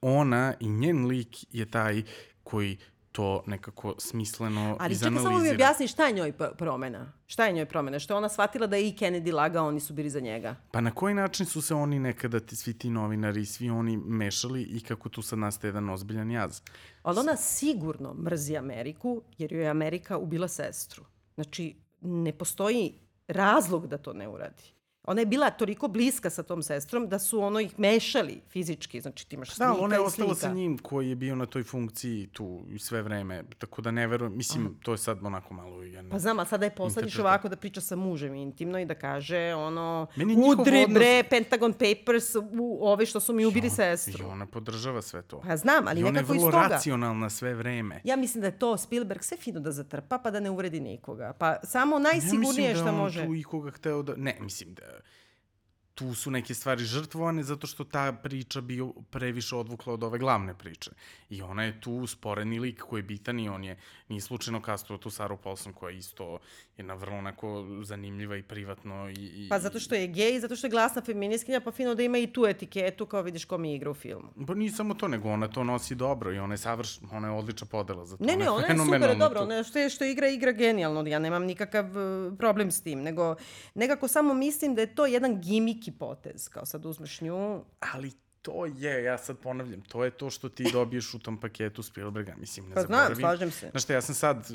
[0.00, 2.02] ona i njen lik je taj
[2.44, 2.78] koji
[3.16, 5.04] to nekako smisleno Ali izanalizira.
[5.06, 7.12] Ali čekaj samo mi objasni šta je njoj promena?
[7.26, 7.98] Šta je njoj promena?
[7.98, 10.56] Što je ona shvatila da je i Kennedy lagao, oni su bili za njega?
[10.70, 14.62] Pa na koji način su se oni nekada, ti, svi ti novinari, svi oni mešali
[14.62, 16.60] i kako tu sad nastaje jedan ozbiljan jaz?
[17.02, 21.04] Ali ona sigurno mrzi Ameriku, jer joj je Amerika ubila sestru.
[21.34, 22.94] Znači, ne postoji
[23.28, 24.75] razlog da to ne uradi.
[25.06, 29.28] Ona je bila toliko bliska sa tom sestrom da su ono ih mešali fizički, znači
[29.28, 32.26] ti imaš slika da, ona je ostala sa njim koji je bio na toj funkciji
[32.26, 34.74] tu i sve vreme, tako da ne verujem, mislim, Aha.
[34.82, 37.80] to je sad onako malo jedna Pa znam, a sada je poslediš ovako da priča
[37.80, 40.94] sa mužem intimno i da kaže ono, udri odnos...
[40.94, 44.24] bre, Pentagon Papers, u, ove što su mi ubili sestru.
[44.24, 45.40] I ona podržava sve to.
[45.40, 46.36] Pa znam, ali nekako iz toga.
[46.36, 48.00] I ona je vrlo racionalna sve vreme.
[48.04, 51.32] Ja mislim da je to Spielberg sve fino da zatrpa pa da ne uvredi nikoga.
[51.38, 52.94] Pa samo najsigurnije ja što može.
[52.94, 54.95] Ja mislim da on tu ikoga hteo da, ne, mislim da
[55.96, 58.80] tu su neke stvari žrtvovane zato što ta priča bi
[59.10, 60.90] previše odvukla od ove glavne priče.
[61.30, 63.76] I ona je tu sporeni lik koji je bitan i on je,
[64.08, 66.38] nije slučajno kastuo tu Saru Paulson koja je isto
[66.76, 69.08] jedna vrlo onako zanimljiva i privatno.
[69.08, 72.02] I, i, pa zato što je gej, zato što je glasna feminiskinja, pa fino da
[72.02, 74.28] ima i tu etiketu kao vidiš ko mi igra u filmu.
[74.46, 77.34] Pa nije samo to, nego ona to nosi dobro i ona je savrš, ona je
[77.34, 78.24] odlična podela za to.
[78.24, 81.44] Ne, ne, ona je super, dobro, ona što, je, što igra, igra genijalno, ja nemam
[81.44, 83.34] nikakav uh, problem s tim, nego
[83.74, 87.64] nekako samo mislim da je to jedan gimik neki potez, kao sad uzmeš nju.
[87.80, 88.12] Ali
[88.42, 92.34] to je, ja sad ponavljam, to je to što ti dobiješ u tom paketu Spielberga,
[92.36, 93.06] mislim, ne pa zaboravim.
[93.06, 93.70] znam, slažem se.
[93.70, 94.48] Znaš šta, ja sam sad,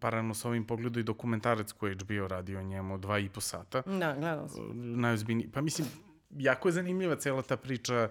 [0.00, 3.82] paralelno sa ovim pogledao i dokumentarac koji je HBO radio njemu dva i po sata.
[3.82, 5.00] Da, gledala sam.
[5.00, 5.88] Najozbiljniji, pa mislim,
[6.30, 8.08] jako je zanimljiva cela ta priča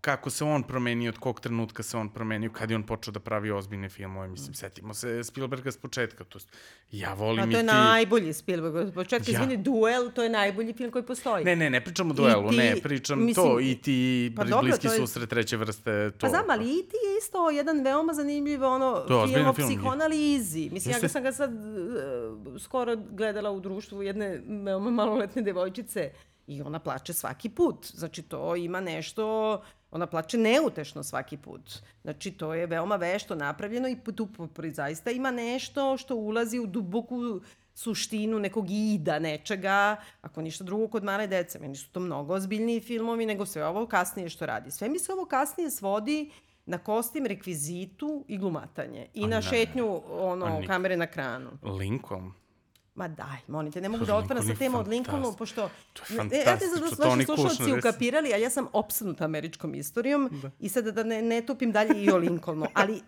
[0.00, 3.20] kako se on promenio, od kog trenutka se on promenio, kad je on počeo da
[3.20, 6.38] pravi ozbiljne filmove, mislim, setimo se Spielberga s početka, to
[6.92, 7.56] ja volim i ti...
[7.56, 9.34] A to je najbolji Spielberg, s početka, ja.
[9.34, 11.44] izvini, Duel, to je najbolji film koji postoji.
[11.44, 14.62] Ne, ne, ne pričam o Duelu, ti, ne, pričam mislim, to, i ti, pa dobro,
[14.62, 14.90] bliski je...
[14.90, 16.18] susret treće vrste, to.
[16.20, 20.70] Pa znam, ali i ti je isto jedan veoma zanimljiv ono, to film o psihoanalizi.
[20.72, 20.92] Mislim, Jeste...
[20.92, 26.10] ja ga sam ga sad uh, skoro gledala u društvu jedne veoma maloletne devojčice,
[26.50, 27.86] I ona plače svaki put.
[27.94, 31.82] Znači, to ima nešto, ona plače neutešno svaki put.
[32.02, 34.28] Znači, to je veoma vešto napravljeno i tu
[34.72, 37.40] zaista ima nešto što ulazi u duboku
[37.74, 41.58] suštinu nekog ida, nečega, ako ništa drugo kod male dece.
[41.58, 44.70] Meni su to mnogo ozbiljniji filmovi nego sve ovo kasnije što radi.
[44.70, 46.30] Sve mi se ovo kasnije svodi
[46.66, 49.06] na kostim, rekvizitu i glumatanje.
[49.14, 51.50] I A na ne, šetnju ono, kamere na kranu.
[51.62, 52.39] Lincoln.
[53.00, 55.70] Ma daj, molim te, ne mogu da otvaram sa tema od Lincolnu, pošto...
[55.92, 60.28] To je fantastično, ja znam da vaši slušalci ukapirali, ali ja sam opsednuta američkom istorijom
[60.42, 60.50] da.
[60.58, 62.66] i sada da ne, ne tupim dalje i o Lincolnu.
[62.80, 63.00] Ali, uh,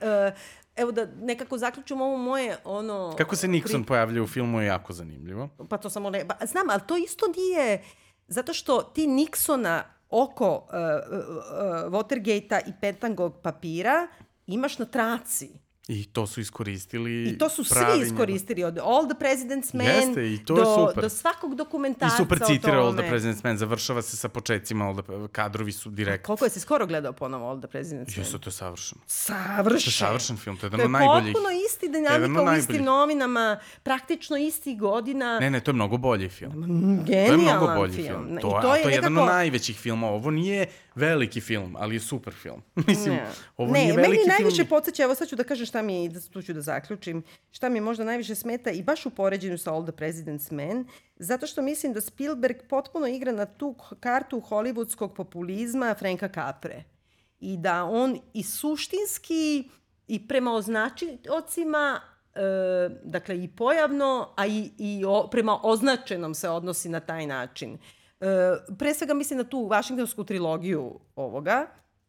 [0.77, 3.15] evo da nekako zaključim ovo moje, ono...
[3.19, 3.87] Kako se Nixon pri...
[3.87, 5.49] pojavlja u filmu je jako zanimljivo.
[5.69, 6.25] Pa to samo ne...
[6.25, 7.83] Ba, znam, ali to isto nije...
[8.29, 14.09] Zato što ti Nixona oko uh, uh, Watergate-a i petangog papira
[14.47, 15.51] imaš na traci.
[15.89, 20.33] I to su iskoristili I to su svi iskoristili, od All the President's Men Jeste,
[20.33, 21.03] i to do, je super.
[21.03, 25.03] do svakog dokumentarca I super citira All the President's Men, završava se sa početcima, all
[25.03, 26.27] the, kadrovi su direkt.
[26.27, 28.25] Koliko je si skoro gledao ponovo All the President's Men?
[28.25, 29.01] Jesu, to je savršeno.
[29.07, 29.81] Savršen.
[29.81, 31.23] To je savršen film, to je jedan od najboljih.
[31.23, 35.39] To je potpuno isti dinamika u istim novinama, praktično isti godina.
[35.41, 36.53] Ne, ne, to je mnogo bolji film.
[37.07, 37.07] Genijalan film.
[37.07, 38.27] To je mnogo bolji film.
[38.27, 38.39] film.
[38.41, 40.13] To, I to je, to je jedan od najvećih filmova.
[40.13, 42.63] Ovo nije veliki film, ali je super film.
[42.89, 43.27] Mislim, ne.
[43.57, 44.27] ovo ne, nije veliki film.
[44.27, 46.61] Ne, meni najviše podsjeća, evo sad ću da kažem šta mi, da tu ću da
[46.61, 50.85] zaključim, šta mi možda najviše smeta i baš u poređenju sa All the President's Men,
[51.17, 56.85] zato što mislim da Spielberg potpuno igra na tu kartu hollywoodskog populizma Franka Capre.
[57.41, 59.71] I da on i suštinski
[60.09, 62.01] i prema označiocima
[62.35, 62.41] e,
[63.05, 67.79] dakle i pojavno, a i, i o, prema označenom se odnosi na taj način.
[68.23, 71.67] E, pre svega mislim na tu vašingtonsku trilogiju ovoga,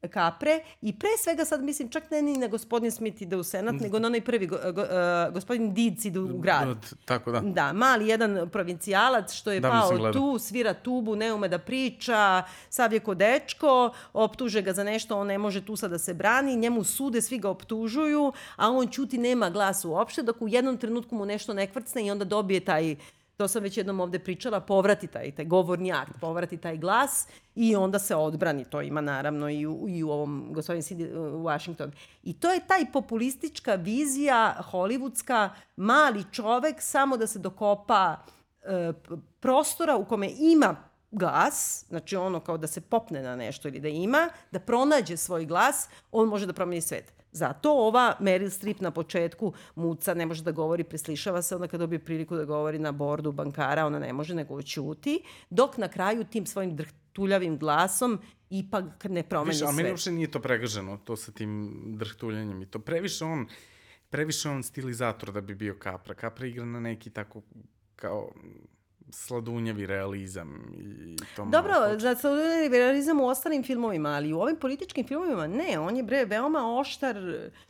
[0.10, 3.76] Kapre i pre svega sad mislim čak ne ni na gospodin Smith ide u senat,
[3.82, 6.78] nego na onaj prvi go, go, uh, gospodin Dic ide u grad.
[7.06, 7.40] Tako da.
[7.40, 12.44] Da, mali jedan provincijalac što je da, pao tu, svira tubu, ne ume da priča,
[12.70, 16.14] sav je ko dečko, optuže ga za nešto, on ne može tu sad da se
[16.14, 20.78] brani, njemu sude, svi ga optužuju, a on ćuti, nema glas uopšte, dok u jednom
[20.78, 22.96] trenutku mu nešto ne kvrcne i onda dobije taj
[23.38, 27.76] to sam već jednom ovde pričala, povrati taj, taj govorni akt, povrati taj glas i
[27.76, 28.66] onda se odbrani.
[28.66, 31.92] To ima naravno i u, i u ovom gospodin uh, Washington.
[32.24, 38.18] I to je taj populistička vizija hollywoodska, mali čovek samo da se dokopa
[38.64, 38.94] e,
[39.40, 40.76] prostora u kome ima
[41.12, 45.46] glas, znači ono kao da se popne na nešto ili da ima, da pronađe svoj
[45.46, 47.23] glas, on može da promeni svet.
[47.34, 51.80] Zato ova Meryl Streep na početku muca, ne može da govori, preslišava se, onda kad
[51.80, 56.24] dobije priliku da govori na bordu bankara, ona ne može nego ćuti, dok na kraju
[56.24, 58.20] tim svojim drhtuljavim glasom
[58.50, 59.68] ipak ne promeni sve.
[59.68, 63.48] A meni uopšte nije to pregaženo, to sa tim drhtuljanjem i to previše on,
[64.10, 66.14] previše on stilizator da bi bio Kapra.
[66.14, 67.42] Kapra igra na neki tako
[67.96, 68.32] kao
[69.14, 75.08] sladunjavi realizam i to Dobro, za sladunjavi realizam u ostalim filmovima, ali u ovim političkim
[75.08, 77.18] filmovima ne, on je bre veoma oštar,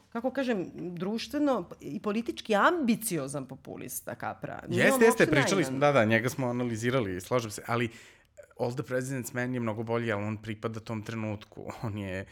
[0.10, 4.64] kako kažem, društveno i politički ambiciozan populista Kapra.
[4.68, 7.90] Nije jeste, jeste, pričali smo, da, da, njega smo analizirali, slažem se, ali
[8.60, 11.66] All the President's Man je mnogo bolji, ali on pripada tom trenutku.
[11.84, 12.26] On je,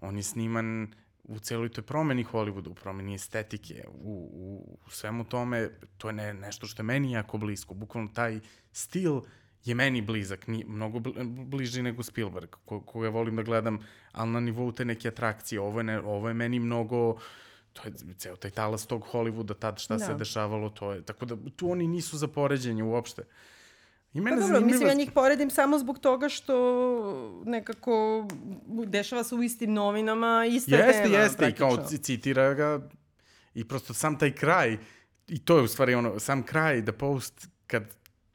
[0.00, 0.94] on je sniman
[1.24, 6.12] u celoj toj promeni Hollywooda, u promeni estetike, u, u, u svemu tome, to je
[6.12, 7.74] ne, nešto što je meni jako blisko.
[7.74, 8.40] Bukvalno taj
[8.72, 9.20] stil
[9.64, 11.00] je meni blizak, ni, mnogo
[11.46, 13.78] bliži nego Spielberg, ko, koga volim da gledam,
[14.12, 15.60] ali na nivou te neke atrakcije.
[15.60, 17.16] Ovo je, ne, ovo je meni mnogo
[17.72, 20.06] to je ceo taj talas tog Hollywooda, tad šta da.
[20.06, 23.22] se dešavalo, to je, tako da tu oni nisu za poređenje uopšte.
[23.22, 23.28] Uh,
[24.14, 24.72] I mene pa dobro, zanimljiva...
[24.72, 28.26] mislim ja njih poredim samo zbog toga što nekako
[28.86, 31.16] dešava se u istim novinama, ista jeste, tema.
[31.16, 32.88] Jeste, jeste, i kao citira ga
[33.54, 34.78] i prosto sam taj kraj,
[35.28, 37.84] i to je u stvari ono, sam kraj, The Post, kad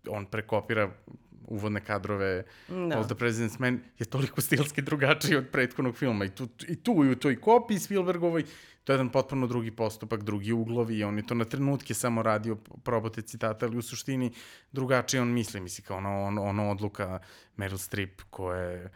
[0.08, 0.92] on prekopira
[1.48, 2.44] uvodne kadrove.
[2.68, 2.98] Da.
[2.98, 6.26] All the President's Man je toliko stilski drugačiji od prethodnog filma.
[6.26, 8.44] I tu, i tu i u toj kopiji Spielbergovoj
[8.90, 12.24] to je jedan potpuno drugi postupak, drugi uglovi i on je to na trenutke samo
[12.24, 14.32] radio probote citata, ali u suštini
[14.72, 17.20] drugačije on misli, misli kao ono, ono, ono odluka
[17.58, 18.92] Meryl Streep koja je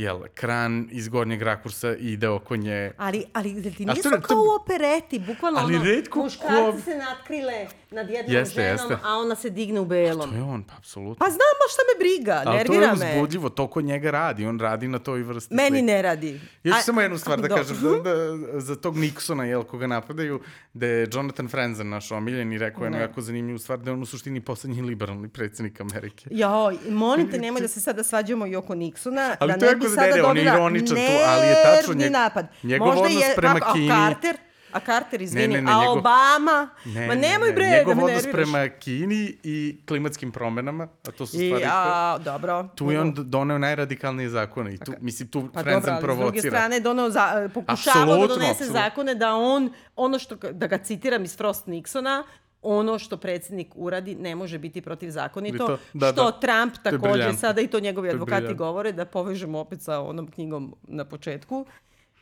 [0.00, 2.92] jel, kran iz gornjeg rakursa ide oko nje.
[2.96, 6.80] Ali, ali ti nisu to, kao u opereti, bukvalno ali ono, redko muškarci ko...
[6.84, 9.06] se natkrile nad jednom jeste, ženom, jeste.
[9.06, 10.30] a ona se digne u belom.
[10.30, 11.14] A to je on, pa apsolutno.
[11.18, 12.86] Pa znam, šta me briga, ali nervira me.
[12.86, 15.54] Ali to je uzbudljivo, to kod njega radi, on radi na toj vrsti.
[15.54, 15.82] Meni slike.
[15.82, 16.40] ne radi.
[16.64, 17.56] Još a, samo jednu stvar da do.
[17.56, 20.40] kažem, da, da, za tog Nixona, jel, koga napadaju,
[20.74, 24.02] da je Jonathan Franzen, naš omiljen, i rekao jednu jako zanimljivu stvar, da je on
[24.02, 26.28] u suštini poslednji liberalni predsednik Amerike.
[26.30, 29.88] Jo, molim te, nemoj da se sada svađamo i oko Nixona, ali da ne bi
[29.94, 32.46] sada dobila on je ironičan tu, ali je tačno njeg, napad.
[32.62, 33.92] njegov Možda odnos je, prema a, Kini...
[33.92, 34.36] A Carter,
[34.72, 37.76] a Carter, izvini, ne, ne, ne, a njegov, Obama, ne, ma nemoj ne, bre, ne,
[37.78, 41.64] njegov da odnos prema Kini i klimatskim promenama, a to su stvari...
[41.64, 42.68] I, a, dobro.
[42.74, 46.00] Tu je on doneo najradikalnije zakone i tu, mislim, tu pa Frenzen provocira.
[46.00, 48.80] Pa dobro, s druge strane doneo, za, pokušavao da donese absolutno.
[48.80, 52.22] zakone da on, ono što, da ga citiram iz Frost Nixona,
[52.62, 56.40] ono što predsednik uradi ne može biti protivzakonito, to, da, što da.
[56.40, 60.74] Trump takođe sada i to njegovi to advokati govore, da povežemo opet sa onom knjigom
[60.88, 61.66] na početku.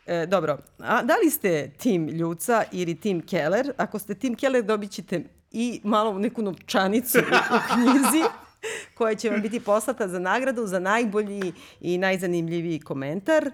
[0.07, 3.72] E, dobro, a da li ste tim Ljuca ili tim Keller?
[3.76, 8.24] Ako ste tim Keller dobit ćete i malo neku novčanicu u, u knjizi
[8.99, 13.47] koja će vam biti poslata za nagradu za najbolji i najzanimljiviji komentar.
[13.47, 13.51] E,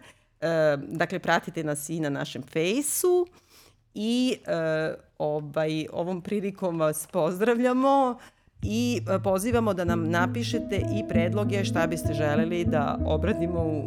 [0.77, 3.27] dakle, pratite nas i na našem fejsu
[3.95, 8.19] i e, Obaj, ovom prilikom vas pozdravljamo
[8.63, 13.83] i e, pozivamo da nam napišete i predloge šta biste želeli da obradimo u,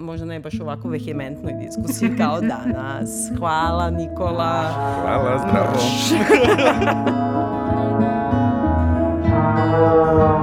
[0.00, 3.30] možda ne baš ovako vehementnoj diskusiji kao danas.
[3.38, 4.62] Hvala Nikola.
[5.02, 5.78] Hvala, zdravo.